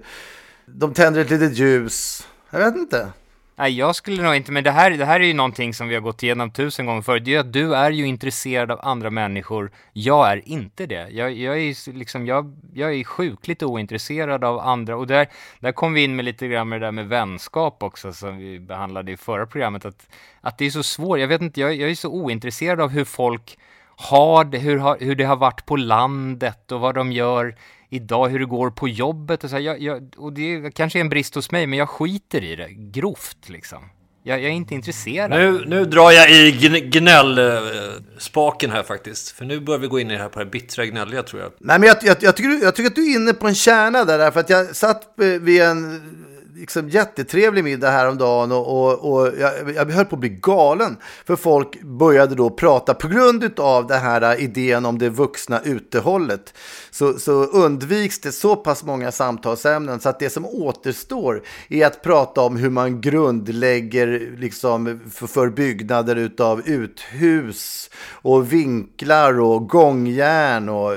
de 0.66 0.94
tänder 0.94 1.22
ett 1.22 1.30
litet 1.30 1.58
ljus. 1.58 2.28
Jag 2.50 2.60
vet 2.60 2.76
inte. 2.76 3.08
Nej, 3.56 3.78
jag 3.78 3.96
skulle 3.96 4.24
nog 4.24 4.36
inte, 4.36 4.52
men 4.52 4.64
det 4.64 4.72
här, 4.72 4.92
det 4.92 5.06
här 5.06 5.20
är 5.20 5.24
ju 5.24 5.34
någonting 5.34 5.74
som 5.74 5.88
vi 5.88 5.96
har 5.96 6.02
gått 6.02 6.24
igenom 6.24 6.52
tusen 6.52 6.86
gånger 6.86 7.02
förut. 7.02 7.26
Det 7.26 7.36
är 7.36 7.40
att 7.40 7.54
du 7.54 7.76
är 7.76 7.92
ju 7.92 8.06
intresserad 8.06 8.72
av 8.72 8.80
andra 8.84 9.10
människor. 9.10 9.72
Jag 9.94 10.32
är 10.32 10.50
inte 10.50 10.86
det. 10.86 11.10
Jag, 11.10 11.32
jag 11.32 11.58
är 11.58 11.94
liksom, 11.94 12.26
jag, 12.26 12.58
jag 12.74 12.94
är 12.94 13.04
sjukligt 13.04 13.64
ointresserad 13.64 14.44
av 14.44 14.60
andra. 14.60 14.98
Och 14.98 15.08
där, 15.08 15.28
där 15.60 15.72
kom 15.72 15.94
vi 15.94 16.04
in 16.04 16.16
med 16.16 16.26
lite 16.26 16.48
grann 16.48 16.70
med 16.70 16.82
det 16.82 16.88
där 16.88 16.92
med 16.92 17.08
vänskap 17.08 17.84
också, 17.84 18.14
som 18.14 18.38
vi 18.38 18.60
behandlade 18.60 19.12
i 19.12 19.18
förra 19.18 19.46
programmet. 19.46 19.86
Att, 19.86 20.08
att 20.42 20.58
det 20.58 20.66
är 20.66 20.72
så 20.72 20.84
svårt. 20.84 21.20
Jag 21.20 21.28
vet 21.28 21.42
inte, 21.42 21.62
jag, 21.62 21.76
jag 21.76 21.90
är 21.90 21.96
så 21.96 22.10
ointresserad 22.10 22.82
av 22.82 22.90
hur 22.90 23.06
folk 23.06 23.58
har 23.96 24.46
det, 24.46 24.58
hur, 24.58 24.78
har, 24.78 24.98
hur 25.00 25.16
det 25.16 25.24
har 25.24 25.36
varit 25.36 25.66
på 25.66 25.76
landet 25.76 26.72
och 26.72 26.80
vad 26.80 26.96
de 26.96 27.12
gör 27.12 27.56
idag, 27.90 28.30
hur 28.30 28.40
det 28.40 28.46
går 28.46 28.70
på 28.70 28.88
jobbet 28.88 29.44
och 29.44 29.50
så. 29.50 29.60
Jag, 29.60 29.82
jag, 29.82 30.14
och 30.18 30.34
det 30.34 30.72
kanske 30.76 31.00
är 31.00 31.02
en 31.02 31.10
brist 31.10 31.36
hos 31.36 31.52
mig, 31.52 31.68
men 31.68 31.80
jag 31.80 31.90
skiter 31.90 32.44
i 32.44 32.56
det 32.56 32.70
grovt 32.70 33.50
liksom. 33.50 33.84
Jag, 34.24 34.40
jag 34.40 34.46
är 34.46 34.56
inte 34.56 34.76
intresserad. 34.76 35.30
Nu, 35.30 35.64
nu 35.68 35.86
drar 35.86 36.12
jag 36.12 36.32
i 36.32 36.52
gnällspaken 36.92 38.72
här 38.72 38.84
faktiskt. 38.84 39.32
För 39.32 39.46
nu 39.46 39.60
börjar 39.60 39.80
vi 39.80 39.88
gå 39.88 40.00
in 40.00 40.12
i 40.12 40.14
det 40.14 40.20
här 40.20 40.30
på 40.30 40.40
det 40.40 40.46
bittra 40.46 40.86
gnälliga 40.86 41.24
tror 41.24 41.42
jag. 41.42 41.52
Nej, 41.60 41.80
men 41.80 41.88
jag, 41.88 41.98
jag, 42.02 42.18
jag, 42.22 42.36
tycker, 42.36 42.64
jag 42.64 42.76
tycker 42.76 42.90
att 42.90 42.96
du 42.96 43.12
är 43.12 43.16
inne 43.16 43.34
på 43.34 43.48
en 43.48 43.56
kärna 43.56 44.06
där. 44.06 44.18
Därför 44.18 44.40
att 44.40 44.50
jag 44.50 44.76
satt 44.76 45.14
vid 45.42 45.62
en 45.62 46.02
liksom 46.56 46.90
jättetrevlig 46.90 47.64
middag 47.64 47.90
häromdagen 47.90 48.52
och, 48.52 48.68
och, 48.68 49.12
och 49.12 49.34
jag, 49.40 49.76
jag 49.76 49.86
höll 49.86 50.06
på 50.06 50.16
att 50.16 50.20
bli 50.20 50.30
galen. 50.30 50.98
För 51.26 51.36
folk 51.36 51.82
började 51.82 52.36
då 52.36 52.50
prata, 52.50 52.94
på 52.94 53.08
grund 53.08 53.60
av 53.60 53.88
den 53.88 54.02
här 54.02 54.42
idén 54.42 54.86
om 54.86 54.98
det 54.98 55.10
vuxna 55.10 55.62
utehållet, 55.62 56.54
så, 56.92 57.20
så 57.20 57.44
undviks 57.44 58.20
det 58.20 58.32
så 58.32 58.56
pass 58.56 58.84
många 58.84 59.12
samtalsämnen 59.12 60.00
så 60.00 60.10
att 60.10 60.20
det 60.20 60.30
som 60.30 60.46
återstår 60.46 61.42
är 61.70 61.86
att 61.86 62.04
prata 62.04 62.42
om 62.42 62.56
hur 62.56 62.70
man 62.70 63.02
grundlägger 63.02 64.36
liksom 64.38 65.00
för, 65.12 65.28
för 65.28 65.50
byggnader 65.50 66.16
utav 66.16 66.62
uthus 66.66 67.90
och 68.12 68.54
vinklar 68.54 69.40
och 69.40 69.70
gångjärn 69.70 70.70
och 70.70 70.94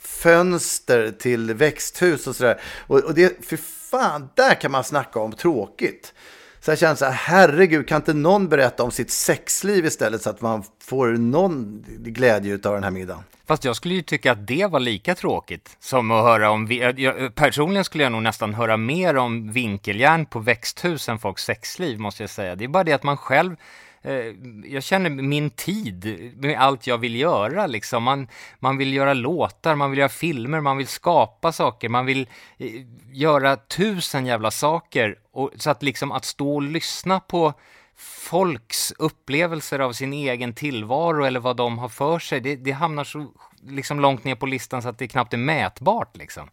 fönster 0.00 1.10
till 1.18 1.54
växthus 1.54 2.26
och 2.26 2.36
sådär. 2.36 2.60
Och, 2.86 2.98
och 2.98 3.14
det, 3.14 3.46
för 3.46 3.58
fan, 3.98 4.28
där 4.34 4.54
kan 4.54 4.70
man 4.70 4.84
snacka 4.84 5.20
om 5.20 5.32
tråkigt. 5.32 6.14
Så 6.60 6.70
jag 6.70 6.78
känner 6.78 6.94
så 6.94 7.04
här, 7.04 7.12
herregud, 7.12 7.88
kan 7.88 7.96
inte 7.96 8.14
någon 8.14 8.48
berätta 8.48 8.82
om 8.82 8.90
sitt 8.90 9.10
sexliv 9.10 9.86
istället 9.86 10.22
så 10.22 10.30
att 10.30 10.40
man 10.40 10.64
får 10.84 11.08
någon 11.08 11.84
glädje 11.88 12.54
av 12.54 12.74
den 12.74 12.84
här 12.84 12.90
middagen? 12.90 13.22
Fast 13.46 13.64
jag 13.64 13.76
skulle 13.76 13.94
ju 13.94 14.02
tycka 14.02 14.32
att 14.32 14.46
det 14.46 14.66
var 14.66 14.80
lika 14.80 15.14
tråkigt 15.14 15.76
som 15.80 16.10
att 16.10 16.24
höra 16.24 16.50
om... 16.50 16.68
Jag, 16.96 17.34
personligen 17.34 17.84
skulle 17.84 18.04
jag 18.04 18.12
nog 18.12 18.22
nästan 18.22 18.54
höra 18.54 18.76
mer 18.76 19.16
om 19.16 19.52
vinkeljärn 19.52 20.26
på 20.26 20.38
växthus 20.38 21.08
än 21.08 21.18
folks 21.18 21.44
sexliv, 21.44 21.98
måste 21.98 22.22
jag 22.22 22.30
säga. 22.30 22.56
Det 22.56 22.64
är 22.64 22.68
bara 22.68 22.84
det 22.84 22.92
att 22.92 23.02
man 23.02 23.16
själv 23.16 23.56
Eh, 24.04 24.34
jag 24.64 24.82
känner 24.82 25.10
min 25.10 25.50
tid 25.50 26.32
med 26.36 26.58
allt 26.58 26.86
jag 26.86 26.98
vill 26.98 27.16
göra. 27.16 27.66
Liksom. 27.66 28.02
Man, 28.02 28.28
man 28.58 28.76
vill 28.76 28.92
göra 28.92 29.14
låtar, 29.14 29.74
man 29.74 29.90
vill 29.90 29.98
göra 29.98 30.08
filmer, 30.08 30.60
man 30.60 30.76
vill 30.76 30.86
skapa 30.86 31.52
saker, 31.52 31.88
man 31.88 32.06
vill 32.06 32.28
eh, 32.58 32.70
göra 33.12 33.56
tusen 33.56 34.26
jävla 34.26 34.50
saker. 34.50 35.18
Och, 35.32 35.50
så 35.56 35.70
att 35.70 35.82
liksom 35.82 36.12
att 36.12 36.24
stå 36.24 36.54
och 36.54 36.62
lyssna 36.62 37.20
på 37.20 37.52
folks 37.96 38.92
upplevelser 38.98 39.78
av 39.78 39.92
sin 39.92 40.12
egen 40.12 40.54
tillvaro 40.54 41.24
eller 41.24 41.40
vad 41.40 41.56
de 41.56 41.78
har 41.78 41.88
för 41.88 42.18
sig, 42.18 42.40
det, 42.40 42.56
det 42.56 42.72
hamnar 42.72 43.04
så 43.04 43.26
liksom 43.66 44.00
långt 44.00 44.24
ner 44.24 44.34
på 44.34 44.46
listan 44.46 44.82
så 44.82 44.88
att 44.88 44.98
det 44.98 45.08
knappt 45.08 45.32
är 45.32 45.38
mätbart. 45.38 46.16
Liksom. 46.16 46.48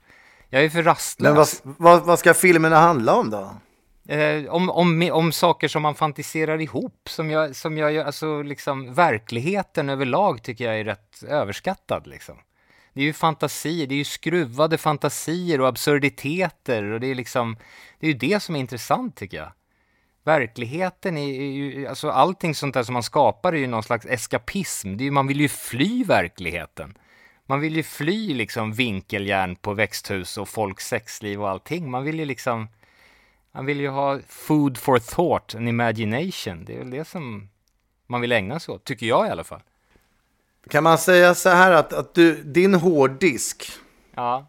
Jag 0.49 0.63
är 0.63 0.69
för 0.69 0.83
rastlös. 0.83 1.27
Men 1.27 1.35
vad, 1.35 1.77
vad, 1.77 2.07
vad 2.07 2.19
ska 2.19 2.33
filmerna 2.33 2.79
handla 2.79 3.15
om 3.15 3.29
då? 3.29 3.53
Eh, 4.11 4.45
om, 4.45 4.69
om, 4.69 5.09
om 5.11 5.31
saker 5.31 5.67
som 5.67 5.81
man 5.81 5.95
fantiserar 5.95 6.61
ihop, 6.61 7.09
som 7.09 7.29
jag, 7.29 7.55
som 7.55 7.77
jag 7.77 7.91
gör, 7.91 8.05
alltså 8.05 8.41
liksom 8.41 8.93
verkligheten 8.93 9.89
överlag 9.89 10.43
tycker 10.43 10.65
jag 10.65 10.79
är 10.79 10.83
rätt 10.83 11.23
överskattad 11.23 12.07
liksom. 12.07 12.35
Det 12.93 13.01
är 13.01 13.05
ju 13.05 13.13
fantasier, 13.13 13.87
det 13.87 13.95
är 13.95 13.97
ju 13.97 14.03
skruvade 14.03 14.77
fantasier 14.77 15.61
och 15.61 15.67
absurditeter 15.67 16.83
och 16.83 16.99
det 16.99 17.07
är 17.07 17.15
liksom, 17.15 17.57
det 17.99 18.07
är 18.07 18.11
ju 18.11 18.17
det 18.17 18.39
som 18.39 18.55
är 18.55 18.59
intressant 18.59 19.15
tycker 19.15 19.37
jag. 19.37 19.51
Verkligheten 20.23 21.17
är 21.17 21.27
ju, 21.27 21.87
alltså 21.87 22.09
allting 22.09 22.55
sånt 22.55 22.73
där 22.73 22.83
som 22.83 22.93
man 22.93 23.03
skapar 23.03 23.53
är 23.53 23.57
ju 23.57 23.67
någon 23.67 23.83
slags 23.83 24.05
eskapism, 24.05 24.97
det 24.97 25.03
är 25.03 25.05
ju, 25.05 25.11
man 25.11 25.27
vill 25.27 25.41
ju 25.41 25.49
fly 25.49 26.03
verkligheten. 26.03 26.97
Man 27.45 27.59
vill 27.59 27.75
ju 27.75 27.83
fly 27.83 28.33
liksom 28.33 28.73
vinkeljärn 28.73 29.55
på 29.55 29.73
växthus 29.73 30.37
och 30.37 30.49
folks 30.49 30.87
sexliv 30.87 31.41
och 31.41 31.49
allting, 31.49 31.91
man 31.91 32.03
vill 32.03 32.19
ju 32.19 32.25
liksom 32.25 32.67
han 33.53 33.65
vill 33.65 33.79
ju 33.79 33.89
ha 33.89 34.19
food 34.27 34.77
for 34.77 34.99
thought 34.99 35.55
and 35.55 35.69
imagination. 35.69 36.65
Det 36.65 36.73
är 36.73 36.77
väl 36.77 36.89
det 36.89 37.07
som 37.07 37.49
man 38.07 38.21
vill 38.21 38.31
ägna 38.31 38.59
sig 38.59 38.73
åt, 38.73 38.83
tycker 38.83 39.05
jag 39.05 39.27
i 39.27 39.29
alla 39.29 39.43
fall. 39.43 39.61
Kan 40.69 40.83
man 40.83 40.97
säga 40.97 41.35
så 41.35 41.49
här 41.49 41.71
att, 41.71 41.93
att 41.93 42.13
du, 42.13 42.43
din 42.43 42.73
hårddisk, 42.73 43.71
ja. 44.15 44.47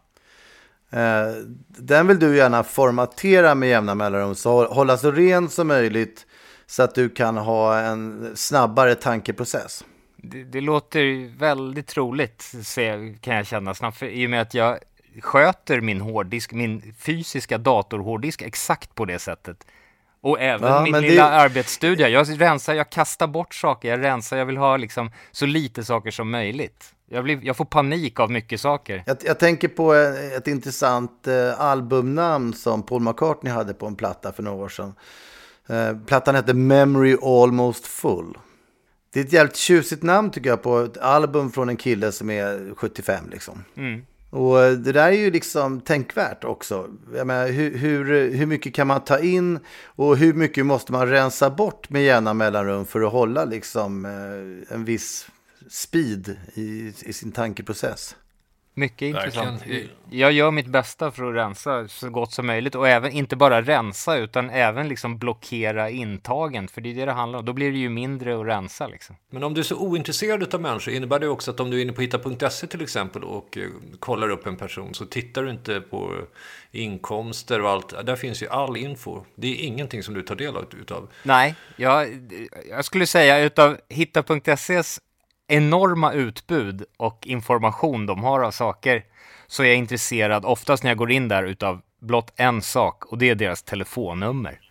eh, 0.89 1.27
den 1.67 2.07
vill 2.07 2.19
du 2.19 2.37
gärna 2.37 2.63
formatera 2.63 3.55
med 3.55 3.69
jämna 3.69 3.95
mellanrum, 3.95 4.35
så 4.35 4.65
hålla 4.65 4.97
så 4.97 5.11
ren 5.11 5.49
som 5.49 5.67
möjligt 5.67 6.25
så 6.65 6.83
att 6.83 6.95
du 6.95 7.09
kan 7.09 7.37
ha 7.37 7.79
en 7.79 8.31
snabbare 8.35 8.95
tankeprocess. 8.95 9.85
Det, 10.17 10.43
det 10.43 10.61
låter 10.61 11.37
väldigt 11.37 11.87
troligt, 11.87 12.51
kan 13.21 13.35
jag 13.35 13.47
känna 13.47 13.73
snabbt, 13.73 13.97
för, 13.97 14.05
i 14.05 14.25
och 14.25 14.29
med 14.29 14.41
att 14.41 14.53
jag 14.53 14.79
sköter 15.21 15.81
min 15.81 16.01
hårddisk, 16.01 16.53
min 16.53 16.93
fysiska 16.99 17.57
datorhårddisk 17.57 18.41
exakt 18.41 18.95
på 18.95 19.05
det 19.05 19.19
sättet. 19.19 19.65
Och 20.21 20.41
även 20.41 20.71
ja, 20.71 20.81
min 20.81 21.01
lilla 21.01 21.29
det... 21.29 21.35
arbetsstudio. 21.35 22.07
Jag 22.07 22.41
rensar, 22.41 22.73
jag 22.73 22.89
kastar 22.89 23.27
bort 23.27 23.53
saker, 23.53 23.89
jag 23.89 24.03
rensar, 24.03 24.37
jag 24.37 24.45
vill 24.45 24.57
ha 24.57 24.77
liksom 24.77 25.11
så 25.31 25.45
lite 25.45 25.83
saker 25.83 26.11
som 26.11 26.31
möjligt. 26.31 26.93
Jag, 27.09 27.23
blir, 27.23 27.39
jag 27.43 27.57
får 27.57 27.65
panik 27.65 28.19
av 28.19 28.31
mycket 28.31 28.61
saker. 28.61 29.03
Jag, 29.05 29.17
jag 29.25 29.39
tänker 29.39 29.67
på 29.67 29.93
ett, 29.93 30.33
ett 30.33 30.47
intressant 30.47 31.27
eh, 31.27 31.61
albumnamn 31.61 32.53
som 32.53 32.83
Paul 32.83 33.01
McCartney 33.01 33.53
hade 33.53 33.73
på 33.73 33.85
en 33.85 33.95
platta 33.95 34.31
för 34.31 34.43
några 34.43 34.63
år 34.63 34.69
sedan. 34.69 34.93
Eh, 35.67 35.97
plattan 36.05 36.35
hette 36.35 36.53
Memory 36.53 37.17
Almost 37.21 37.87
Full. 37.87 38.37
Det 39.13 39.19
är 39.19 39.23
ett 39.23 39.33
jävligt 39.33 39.55
tjusigt 39.55 40.03
namn 40.03 40.31
tycker 40.31 40.49
jag 40.49 40.63
på 40.63 40.79
ett 40.79 40.97
album 40.97 41.51
från 41.51 41.69
en 41.69 41.77
kille 41.77 42.11
som 42.11 42.29
är 42.29 42.75
75 42.75 43.29
liksom. 43.31 43.63
Mm. 43.77 44.05
Och 44.33 44.63
eh, 44.63 44.73
det 44.73 44.91
där 44.91 45.07
är 45.07 45.11
ju 45.11 45.31
liksom 45.31 45.81
tänkvärt 45.81 46.43
också. 46.43 46.89
Jag 47.15 47.27
menar, 47.27 47.47
hur, 47.47 47.77
hur, 47.77 48.31
hur 48.31 48.45
mycket 48.45 48.73
kan 48.73 48.87
man 48.87 49.03
ta 49.03 49.19
in 49.19 49.59
och 49.85 50.17
hur 50.17 50.33
mycket 50.33 50.65
måste 50.65 50.91
man 50.91 51.07
rensa 51.07 51.49
bort 51.49 51.89
med 51.89 52.03
jämna 52.03 52.33
mellanrum 52.33 52.85
för 52.85 53.01
att 53.01 53.11
hålla 53.11 53.45
liksom 53.45 54.05
eh, 54.05 54.75
en 54.75 54.85
viss 54.85 55.27
speed 55.69 56.37
i, 56.53 56.93
i 57.05 57.13
sin 57.13 57.31
tankeprocess? 57.31 58.15
Mycket 58.75 59.01
intressant. 59.01 59.63
Jag 60.09 60.31
gör 60.31 60.51
mitt 60.51 60.67
bästa 60.67 61.11
för 61.11 61.29
att 61.29 61.35
rensa 61.35 61.87
så 61.87 62.09
gott 62.09 62.33
som 62.33 62.47
möjligt 62.47 62.75
och 62.75 62.87
även 62.87 63.11
inte 63.11 63.35
bara 63.35 63.61
rensa 63.61 64.17
utan 64.17 64.49
även 64.49 64.87
liksom 64.87 65.17
blockera 65.17 65.89
intagen 65.89 66.67
för 66.67 66.81
det 66.81 66.89
är 66.89 66.93
det 66.93 67.05
det 67.05 67.11
handlar 67.11 67.39
om. 67.39 67.45
Då 67.45 67.53
blir 67.53 67.71
det 67.71 67.77
ju 67.77 67.89
mindre 67.89 68.39
att 68.39 68.47
rensa 68.47 68.87
liksom. 68.87 69.15
Men 69.29 69.43
om 69.43 69.53
du 69.53 69.61
är 69.61 69.65
så 69.65 69.77
ointresserad 69.77 70.55
av 70.55 70.61
människor 70.61 70.93
innebär 70.93 71.19
det 71.19 71.27
också 71.27 71.51
att 71.51 71.59
om 71.59 71.69
du 71.69 71.77
är 71.77 71.81
inne 71.81 71.93
på 71.93 72.01
hitta.se 72.01 72.67
till 72.67 72.81
exempel 72.81 73.23
och 73.23 73.57
eh, 73.57 73.63
kollar 73.99 74.29
upp 74.29 74.47
en 74.47 74.55
person 74.57 74.93
så 74.93 75.05
tittar 75.05 75.43
du 75.43 75.49
inte 75.49 75.81
på 75.81 76.11
inkomster 76.71 77.61
och 77.61 77.69
allt. 77.69 78.05
Där 78.05 78.15
finns 78.15 78.43
ju 78.43 78.47
all 78.47 78.77
info. 78.77 79.23
Det 79.35 79.47
är 79.47 79.65
ingenting 79.65 80.03
som 80.03 80.13
du 80.13 80.21
tar 80.21 80.35
del 80.35 80.57
av. 80.57 80.65
Utav. 80.81 81.09
Nej, 81.23 81.55
jag, 81.75 82.07
jag 82.69 82.85
skulle 82.85 83.05
säga 83.05 83.39
utav 83.39 83.77
hitta.ses 83.89 84.99
enorma 85.47 86.13
utbud 86.13 86.83
och 86.97 87.27
information 87.27 88.05
de 88.05 88.23
har 88.23 88.39
av 88.39 88.51
saker 88.51 89.03
så 89.47 89.63
är 89.63 89.67
jag 89.67 89.77
intresserad, 89.77 90.45
oftast 90.45 90.83
när 90.83 90.91
jag 90.91 90.97
går 90.97 91.11
in 91.11 91.27
där, 91.27 91.43
utav 91.43 91.81
blott 91.99 92.33
en 92.35 92.61
sak 92.61 93.05
och 93.05 93.17
det 93.17 93.29
är 93.29 93.35
deras 93.35 93.63
telefonnummer. 93.63 94.59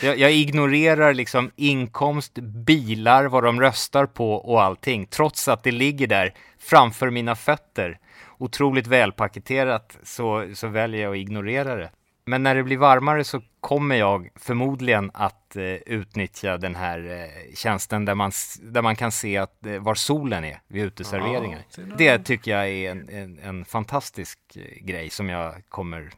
Jag, 0.00 0.18
jag 0.18 0.32
ignorerar 0.32 1.14
liksom 1.14 1.50
inkomst, 1.56 2.34
bilar, 2.34 3.24
vad 3.24 3.44
de 3.44 3.60
röstar 3.60 4.06
på 4.06 4.32
och 4.34 4.62
allting. 4.62 5.06
Trots 5.06 5.48
att 5.48 5.62
det 5.62 5.70
ligger 5.70 6.06
där 6.06 6.34
framför 6.58 7.10
mina 7.10 7.36
fötter. 7.36 7.98
Otroligt 8.38 8.86
välpaketerat 8.86 9.98
så, 10.02 10.50
så 10.54 10.68
väljer 10.68 11.02
jag 11.02 11.10
att 11.10 11.16
ignorera 11.16 11.76
det. 11.76 11.90
Men 12.30 12.42
när 12.42 12.54
det 12.54 12.62
blir 12.62 12.76
varmare 12.76 13.24
så 13.24 13.42
kommer 13.60 13.96
jag 13.96 14.28
förmodligen 14.36 15.10
att 15.14 15.56
eh, 15.56 15.64
utnyttja 15.64 16.58
den 16.58 16.74
här 16.74 16.98
eh, 17.10 17.54
tjänsten 17.54 18.04
där 18.04 18.14
man, 18.14 18.32
där 18.62 18.82
man 18.82 18.96
kan 18.96 19.12
se 19.12 19.36
att, 19.36 19.66
eh, 19.66 19.78
var 19.78 19.94
solen 19.94 20.44
är 20.44 20.60
vid 20.68 20.84
uteserveringar. 20.84 21.64
Ja, 21.76 21.82
det 21.98 22.18
tycker 22.18 22.50
jag 22.50 22.68
är 22.68 22.90
en, 22.90 23.08
en, 23.08 23.38
en 23.38 23.64
fantastisk 23.64 24.38
eh, 24.56 24.84
grej 24.84 25.10
som 25.10 25.28
jag 25.28 25.54
kommer 25.68 26.10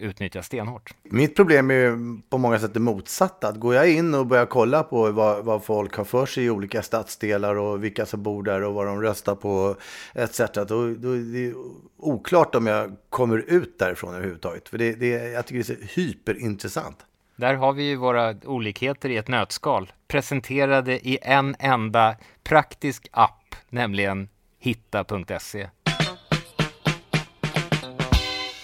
utnyttja 0.00 0.42
stenhårt. 0.42 0.94
Mitt 1.02 1.36
problem 1.36 1.70
är 1.70 1.74
ju 1.74 2.18
på 2.30 2.38
många 2.38 2.58
sätt 2.58 2.74
det 2.74 2.80
motsatta. 2.80 3.48
Att 3.48 3.56
går 3.56 3.74
jag 3.74 3.90
in 3.90 4.14
och 4.14 4.26
börjar 4.26 4.46
kolla 4.46 4.82
på 4.82 5.12
vad, 5.12 5.44
vad 5.44 5.64
folk 5.64 5.96
har 5.96 6.04
för 6.04 6.26
sig 6.26 6.44
i 6.44 6.50
olika 6.50 6.82
stadsdelar 6.82 7.56
och 7.56 7.84
vilka 7.84 8.06
som 8.06 8.22
bor 8.22 8.42
där 8.42 8.62
och 8.62 8.74
vad 8.74 8.86
de 8.86 9.02
röstar 9.02 9.34
på 9.34 9.76
etc. 10.14 10.40
Då, 10.54 10.64
då 10.64 11.12
är 11.12 11.32
det 11.32 11.54
oklart 11.96 12.54
om 12.54 12.66
jag 12.66 12.96
kommer 13.08 13.38
ut 13.38 13.78
därifrån 13.78 14.14
överhuvudtaget. 14.14 14.68
För 14.68 14.78
det, 14.78 14.92
det, 14.92 15.08
jag 15.08 15.46
tycker 15.46 15.74
det 15.74 15.82
är 15.82 15.86
så 15.86 16.00
hyperintressant. 16.00 17.04
Där 17.36 17.54
har 17.54 17.72
vi 17.72 17.82
ju 17.82 17.96
våra 17.96 18.34
olikheter 18.44 19.08
i 19.08 19.16
ett 19.16 19.28
nötskal. 19.28 19.92
Presenterade 20.08 21.08
i 21.08 21.18
en 21.22 21.56
enda 21.58 22.16
praktisk 22.42 23.08
app, 23.10 23.54
nämligen 23.68 24.28
hitta.se. 24.58 25.68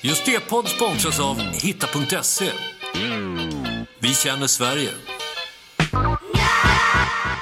Just 0.06 0.26
det 0.26 0.48
podd 0.48 0.68
sponsras 0.68 1.20
av 1.20 1.36
Hitta.se. 1.38 2.50
Vi 3.98 4.08
känner 4.08 4.46
Sverige. 4.46 4.90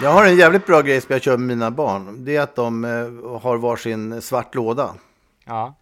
Jag 0.03 0.11
har 0.11 0.25
en 0.25 0.37
jävligt 0.37 0.67
bra 0.67 0.81
grej 0.81 1.01
som 1.01 1.13
jag 1.13 1.23
kör 1.23 1.37
med 1.37 1.49
mina 1.49 1.71
barn. 1.71 2.25
Det 2.25 2.37
är 2.37 2.41
att 2.41 2.57
de 2.57 2.85
eh, 2.85 3.41
har 3.41 3.57
varsin 3.57 4.23
svart 4.23 4.55
låda. 4.55 4.95
Ja. 5.45 5.75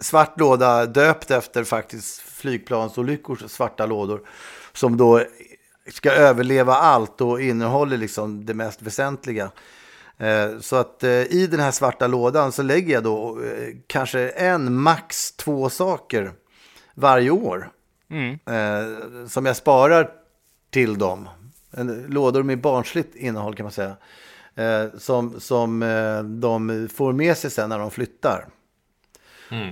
Svart 0.00 0.40
låda 0.40 0.86
döpt 0.86 1.30
efter 1.30 1.64
faktiskt 1.64 2.20
flygplansolyckors 2.20 3.50
svarta 3.50 3.86
lådor. 3.86 4.20
Som 4.72 4.96
då 4.96 5.22
ska 5.90 6.10
överleva 6.10 6.74
allt 6.74 7.20
och 7.20 7.40
innehåller 7.40 7.96
liksom 7.96 8.46
det 8.46 8.54
mest 8.54 8.82
väsentliga. 8.82 9.50
Eh, 10.18 10.58
Så 10.60 10.76
att 10.76 11.04
eh, 11.04 11.10
i 11.10 11.48
den 11.50 11.60
här 11.60 11.70
svarta 11.70 12.06
lådan 12.06 12.52
så 12.52 12.62
lägger 12.62 12.94
jag 12.94 13.02
då 13.04 13.40
eh, 13.42 13.74
kanske 13.86 14.28
en, 14.28 14.74
max 14.74 15.32
två 15.32 15.70
saker 15.70 16.32
varje 16.94 17.30
år. 17.30 17.70
Mm. 18.10 18.38
som 19.28 19.46
jag 19.46 19.56
sparar 19.56 20.10
till 20.70 20.98
dem. 20.98 21.28
Lådor 22.08 22.42
med 22.42 22.60
barnsligt 22.60 23.14
innehåll 23.16 23.54
kan 23.54 23.64
man 23.64 23.72
säga. 23.72 23.96
Som 24.98 25.40
som 25.40 25.80
de 26.40 26.88
får 26.94 27.12
med 27.12 27.36
sig 27.36 27.50
sen 27.50 27.68
när 27.68 27.78
de 27.78 27.90
flyttar. 27.90 28.46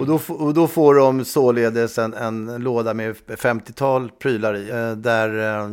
Och, 0.00 0.06
då, 0.06 0.20
och 0.28 0.54
då 0.54 0.68
får 0.68 0.94
de 0.94 1.24
således 1.24 1.98
en, 1.98 2.14
en 2.14 2.56
låda 2.62 2.94
med 2.94 3.16
50-tal 3.26 4.10
prylar 4.10 4.56
i. 4.56 4.70
eh, 4.70 4.92
Där 4.92 5.58
eh, 5.60 5.68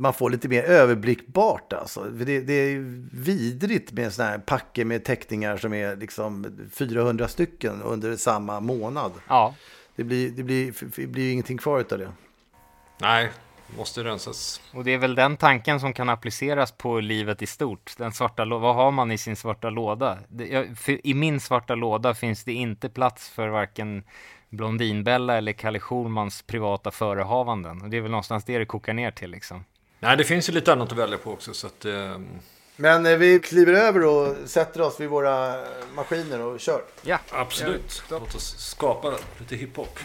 man 0.00 0.12
får 0.14 0.30
lite 0.30 0.48
mer 0.48 0.62
överblickbart. 0.62 1.72
Alltså. 1.72 2.04
Det, 2.04 2.40
det 2.40 2.52
är 2.52 2.78
vidrigt 3.22 3.92
med 3.92 4.12
sådana 4.12 4.30
här 4.30 4.38
packe 4.38 4.84
med 4.84 5.04
teckningar 5.04 5.56
som 5.56 5.74
är 5.74 5.96
liksom 5.96 6.46
400 6.72 7.28
stycken 7.28 7.82
under 7.82 8.16
samma 8.16 8.60
månad. 8.60 9.12
Ja. 9.28 9.54
Det 9.96 10.04
blir, 10.04 10.30
det 10.30 10.42
blir, 10.42 10.74
det 10.96 11.06
blir 11.06 11.32
ingenting 11.32 11.58
kvar 11.58 11.78
av 11.92 11.98
det. 11.98 12.08
Nej, 13.00 13.30
måste 13.78 14.04
rensas. 14.04 14.60
Och 14.72 14.84
det 14.84 14.94
är 14.94 14.98
väl 14.98 15.14
den 15.14 15.36
tanken 15.36 15.80
som 15.80 15.92
kan 15.92 16.08
appliceras 16.08 16.72
på 16.72 17.00
livet 17.00 17.42
i 17.42 17.46
stort. 17.46 17.92
Den 17.98 18.12
svarta 18.12 18.44
vad 18.44 18.74
har 18.74 18.90
man 18.90 19.10
i 19.10 19.18
sin 19.18 19.36
svarta 19.36 19.70
låda? 19.70 20.18
Det, 20.28 20.46
jag, 20.46 20.78
för 20.78 21.06
I 21.06 21.14
min 21.14 21.40
svarta 21.40 21.74
låda 21.74 22.14
finns 22.14 22.44
det 22.44 22.52
inte 22.52 22.88
plats 22.88 23.28
för 23.28 23.48
varken 23.48 24.04
Blondinbella 24.48 25.36
eller 25.36 25.52
Kalle 25.52 25.80
Schulmans 25.80 26.42
privata 26.42 26.90
förehavanden. 26.90 27.82
Och 27.82 27.90
det 27.90 27.96
är 27.96 28.00
väl 28.00 28.10
någonstans 28.10 28.44
det 28.44 28.58
det 28.58 28.66
kokar 28.66 28.92
ner 28.92 29.10
till 29.10 29.30
liksom. 29.30 29.64
Nej, 30.00 30.16
det 30.16 30.24
finns 30.24 30.48
ju 30.48 30.52
lite 30.52 30.72
annat 30.72 30.92
att 30.92 30.98
välja 30.98 31.18
på 31.18 31.32
också. 31.32 31.54
Så 31.54 31.66
att, 31.66 31.84
eh, 31.84 32.18
Men 32.76 33.06
eh, 33.06 33.16
vi 33.16 33.38
kliver 33.38 33.72
över 33.72 34.04
och 34.04 34.36
sätter 34.46 34.80
oss 34.80 35.00
vid 35.00 35.08
våra 35.08 35.64
maskiner 35.94 36.40
och 36.40 36.60
kör. 36.60 36.82
Ja, 37.02 37.18
absolut. 37.30 38.02
Låt 38.10 38.34
oss 38.34 38.54
skapa 38.58 39.14
lite 39.38 39.56
hiphop. 39.56 39.98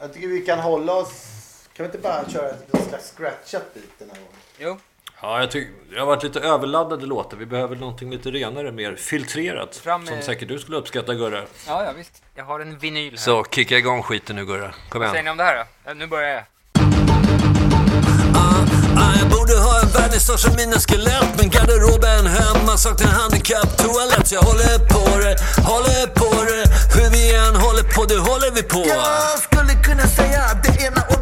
Jag 0.00 0.12
tycker 0.12 0.28
vi 0.28 0.40
kan 0.40 0.58
hålla 0.58 0.94
oss... 0.94 1.41
Kan 1.76 1.84
vi 1.84 1.84
inte 1.84 1.98
bara 1.98 2.28
köra 2.28 2.48
ett 2.50 2.88
slags 2.88 3.12
scratchat 3.16 3.74
bit 3.74 3.90
den 3.98 4.08
här 4.10 4.16
gången? 4.16 4.32
Jo. 4.58 4.78
Ja, 5.22 5.40
jag 5.40 5.50
tycker 5.50 5.72
det 5.94 5.98
har 6.00 6.06
varit 6.06 6.22
lite 6.22 6.40
överladdade 6.40 7.06
låtar. 7.06 7.36
Vi 7.36 7.46
behöver 7.46 7.76
någonting 7.76 8.10
lite 8.10 8.30
renare, 8.30 8.72
mer 8.72 8.96
filtrerat. 8.96 9.76
Fram 9.76 10.06
Som 10.06 10.14
med- 10.14 10.24
säkert 10.24 10.48
du 10.48 10.58
skulle 10.58 10.76
uppskatta, 10.76 11.14
Gurra. 11.14 11.42
Ja, 11.66 11.84
ja 11.84 11.92
visst. 11.96 12.22
Jag 12.34 12.44
har 12.44 12.60
en 12.60 12.78
vinyl 12.78 13.10
här. 13.10 13.16
Så, 13.18 13.44
kicka 13.44 13.76
igång 13.78 14.02
skiten 14.02 14.36
nu, 14.36 14.46
Gurra. 14.46 14.74
Kom 14.88 15.00
Vad 15.00 15.10
säger 15.10 15.14
igen. 15.14 15.24
ni 15.24 15.30
om 15.30 15.36
det 15.36 15.44
här 15.44 15.56
då? 15.56 15.64
Ja, 15.84 15.94
nu 15.94 16.06
börjar 16.06 16.28
jag. 16.28 16.44
Ah, 18.96 19.12
jag 19.20 19.28
borde 19.30 19.54
ha 19.66 19.80
en 19.82 19.88
världens 19.88 20.22
största 20.24 20.50
mina 20.56 20.76
skelett 20.78 21.28
Men 21.38 21.50
garderoben 21.50 22.26
hemma 22.26 22.76
saknar 22.76 23.10
handikapptoalett 23.20 24.28
Så 24.28 24.34
jag 24.34 24.42
håller 24.42 24.78
på 24.94 25.04
det, 25.24 25.34
håller 25.72 26.06
på 26.20 26.30
det 26.48 26.64
Hur 26.94 27.10
vi 27.10 27.22
än 27.34 27.56
håller 27.56 27.82
på, 27.94 28.04
det 28.04 28.18
håller 28.30 28.50
vi 28.50 28.62
på 28.62 28.82
Jag 28.88 29.38
skulle 29.46 29.72
kunna 29.86 30.06
säga 30.18 30.42
det 30.64 30.72
ena 30.86 31.00
och 31.14 31.21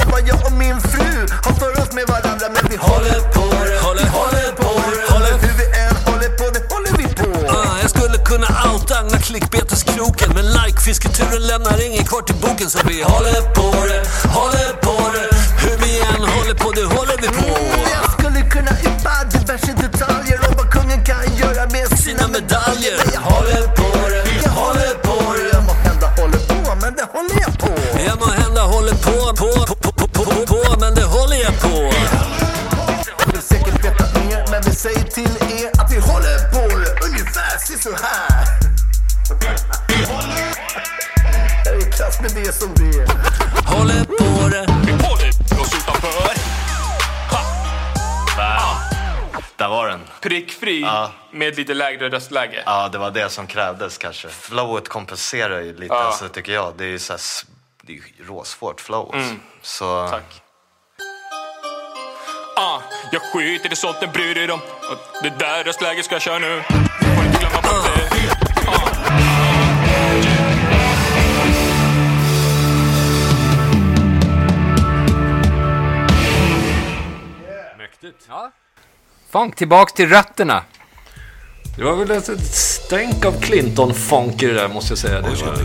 om 0.00 0.10
vad 0.12 0.22
jag 0.30 0.38
och 0.46 0.52
min 0.52 0.80
fru 0.80 1.10
har 1.44 1.54
för 1.60 1.72
oss 1.80 1.92
med 1.98 2.06
varandra 2.14 2.46
Men 2.54 2.64
vi 2.70 2.76
håller 2.76 3.20
på 3.36 3.44
det, 3.66 3.76
Håller, 3.86 4.06
håller 4.20 4.50
på 4.62 4.72
det, 4.90 5.12
håller 5.12 5.32
hur 5.44 5.54
vi 5.60 5.66
än 5.84 5.96
håller 6.08 6.30
på 6.38 6.44
det 6.54 6.62
håller 6.74 6.92
vi 7.00 7.06
på. 7.20 7.28
Ah, 7.56 7.78
jag 7.82 7.90
skulle 7.90 8.18
kunna 8.30 8.48
outagna 8.72 9.18
klickbeteskroken 9.18 10.30
Men 10.34 10.46
like-fisketuren 10.58 11.42
lämnar 11.46 11.86
ingen 11.86 12.04
kvar 12.04 12.22
till 12.22 12.38
boken 12.44 12.70
Så 12.70 12.78
vi 12.88 13.02
håller 13.02 13.42
på 13.58 13.68
det, 13.90 14.00
håller 14.38 14.72
på 14.86 14.96
det. 15.14 15.28
Hur 15.62 15.76
vi 15.82 15.90
än 16.00 16.22
håller 16.34 16.54
på, 16.62 16.68
det 16.78 16.84
håller 16.96 17.16
vi 17.22 17.28
på. 17.28 17.50
Jag 17.96 18.06
skulle 18.16 18.40
kunna 18.54 18.72
yppa 18.88 19.14
diverse 19.32 19.72
detaljer 19.84 20.38
om 20.48 20.52
vad 20.58 20.68
kungen 20.72 21.04
kan 21.04 21.24
göra 21.42 21.62
med 21.74 21.98
sina 21.98 22.28
medaljer. 22.28 22.94
Men 23.00 23.08
jag 23.14 23.20
håller 23.20 23.66
på 23.80 23.88
det, 24.12 24.22
jag 24.44 24.50
håller 24.50 24.94
på 25.06 25.16
det. 25.34 25.48
Jag 25.52 25.62
må 25.68 25.72
hända 25.72 26.06
håller 26.18 26.38
på, 26.50 26.74
men 26.82 26.94
det 26.98 27.06
håller 27.14 27.38
jag 27.44 27.52
på. 27.58 27.72
Jag 28.08 28.16
må 28.20 28.26
hända 28.26 28.62
håller 28.62 28.96
på, 29.06 29.16
på, 29.40 29.74
på, 29.74 29.85
se 37.76 37.82
så 37.82 37.96
här. 38.04 38.46
Jag 41.64 41.74
är 41.74 41.88
i 41.88 41.92
klass 41.92 42.20
med 42.20 42.30
det 42.34 42.52
som 42.52 42.74
det 42.74 42.98
är. 42.98 43.06
Håller 43.76 44.04
på 44.04 44.48
det 44.48 44.66
Vi 44.86 44.92
håller 44.92 45.28
oss 45.60 45.74
utanför. 45.74 46.36
Där 49.56 49.68
var 49.68 49.88
den. 49.88 50.00
Prickfri 50.20 50.80
Ja. 50.80 51.12
med 51.32 51.56
lite 51.56 51.74
lägre 51.74 52.08
röstläge. 52.08 52.62
Ja, 52.66 52.88
det 52.88 52.98
var 52.98 53.10
det 53.10 53.28
som 53.28 53.46
krävdes 53.46 53.98
kanske. 53.98 54.28
Flowet 54.28 54.88
kompenserar 54.88 55.60
ju 55.60 55.72
lite, 55.76 55.94
Ja. 55.94 56.12
så 56.12 56.28
tycker 56.28 56.52
jag. 56.52 56.74
Det 56.78 56.84
är 56.84 56.88
ju 56.88 56.98
så 56.98 57.12
här, 57.12 57.20
det 57.82 57.92
är 57.92 57.96
ju 57.96 58.02
råsvårt 58.28 58.80
flow. 58.80 59.14
alltså. 59.14 59.30
Mm. 59.30 59.40
Så... 59.62 60.08
Tack. 60.08 60.42
Ah, 62.58 62.80
jag 63.12 63.22
skiter 63.22 63.72
i 63.72 63.76
sånt, 63.76 64.00
den 64.00 64.12
bryr 64.12 64.34
dig 64.34 64.50
om. 64.50 64.60
Det 65.22 65.30
där 65.38 65.64
röstläget 65.64 66.04
ska 66.04 66.14
jag 66.14 66.22
köra 66.22 66.38
nu. 66.38 66.62
Får 67.36 67.44
inte 67.44 67.48
glömma 67.48 67.62
bort 67.62 67.84
det. 68.10 69.36
Mäktigt. 77.78 78.24
Ja. 78.28 78.50
Funk, 79.30 79.56
tillbaks 79.56 79.92
till 79.92 80.08
rötterna. 80.08 80.62
Det 81.76 81.84
var 81.84 81.96
väl 81.96 82.10
ett 82.10 82.40
stänk 82.54 83.24
av 83.24 83.32
Clinton-funk 83.40 84.42
i 84.42 84.46
det 84.46 84.52
där, 84.54 84.68
måste 84.68 84.90
jag 84.92 84.98
säga. 84.98 85.20
Det 85.20 85.28
var... 85.28 85.58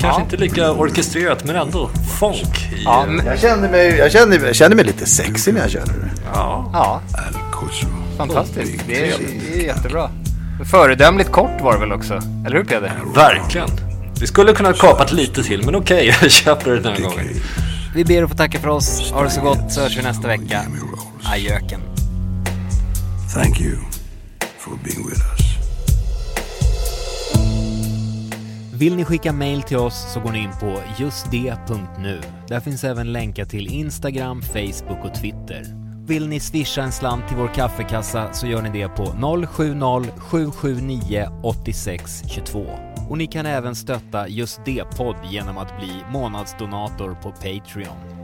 Kanske 0.00 0.22
inte 0.22 0.36
lika 0.36 0.72
orkestrerat, 0.72 1.44
men 1.44 1.56
ändå 1.56 1.90
funk. 2.20 2.72
I, 2.76 2.82
Ja, 2.84 3.06
men- 3.08 3.26
Jag 3.26 3.38
kände 3.40 3.68
mig, 3.68 3.96
jag 3.98 4.12
kände, 4.12 4.36
jag 4.36 4.56
kände 4.56 4.76
mig 4.76 4.84
lite 4.84 5.06
sexig 5.06 5.54
när 5.54 5.60
jag 5.60 5.70
körde 5.70 5.92
det. 5.92 6.10
ja. 6.34 6.70
Ja, 6.72 7.00
fantastiskt. 8.16 8.84
Det 8.86 9.10
är, 9.10 9.18
det 9.52 9.60
är 9.60 9.66
jättebra. 9.66 10.10
Föredömligt 10.62 11.32
kort 11.32 11.60
var 11.60 11.72
det 11.72 11.78
väl 11.78 11.92
också? 11.92 12.14
Eller 12.46 12.56
hur 12.56 12.64
Peder? 12.64 12.92
Verkligen. 13.14 13.68
Vi 14.20 14.26
skulle 14.26 14.52
kunna 14.52 14.72
kapat 14.72 15.12
lite 15.12 15.42
till, 15.42 15.64
men 15.64 15.74
okej, 15.74 16.06
jag 16.22 16.30
köper 16.30 16.70
det 16.70 16.80
den 16.80 16.92
här 16.92 17.00
gången. 17.00 17.26
Vi 17.94 18.04
ber 18.04 18.22
att 18.22 18.30
få 18.30 18.36
tacka 18.36 18.58
för 18.58 18.68
oss. 18.68 19.12
Ha 19.12 19.22
det 19.22 19.30
så 19.30 19.40
gott 19.40 19.72
så 19.72 19.80
hörs 19.80 19.98
vi 19.98 20.02
nästa 20.02 20.28
vecka. 20.28 20.60
Adjöken. 21.24 21.80
Thank 23.34 23.60
you 23.60 23.76
for 24.58 24.72
being 24.84 25.08
with 25.08 25.20
us. 25.20 25.44
Vill 28.74 28.96
ni 28.96 29.04
skicka 29.04 29.32
mail 29.32 29.62
till 29.62 29.76
oss 29.76 30.12
så 30.14 30.20
går 30.20 30.32
ni 30.32 30.38
in 30.38 30.50
på 30.60 30.80
justd.nu. 30.98 32.20
Där 32.48 32.60
finns 32.60 32.84
även 32.84 33.12
länkar 33.12 33.44
till 33.44 33.66
Instagram, 33.66 34.42
Facebook 34.42 35.04
och 35.04 35.14
Twitter. 35.14 35.83
Vill 36.06 36.28
ni 36.28 36.40
swisha 36.40 36.82
en 36.82 36.92
slant 36.92 37.28
till 37.28 37.36
vår 37.36 37.54
kaffekassa 37.54 38.32
så 38.32 38.46
gör 38.46 38.62
ni 38.62 38.70
det 38.70 38.88
på 38.88 39.04
070-779 39.04 41.40
8622. 41.42 42.66
Och 43.08 43.18
ni 43.18 43.26
kan 43.26 43.46
även 43.46 43.74
stötta 43.74 44.28
Just 44.28 44.64
det-podd 44.64 45.16
genom 45.30 45.58
att 45.58 45.78
bli 45.78 45.92
månadsdonator 46.12 47.16
på 47.22 47.30
Patreon. 47.30 48.23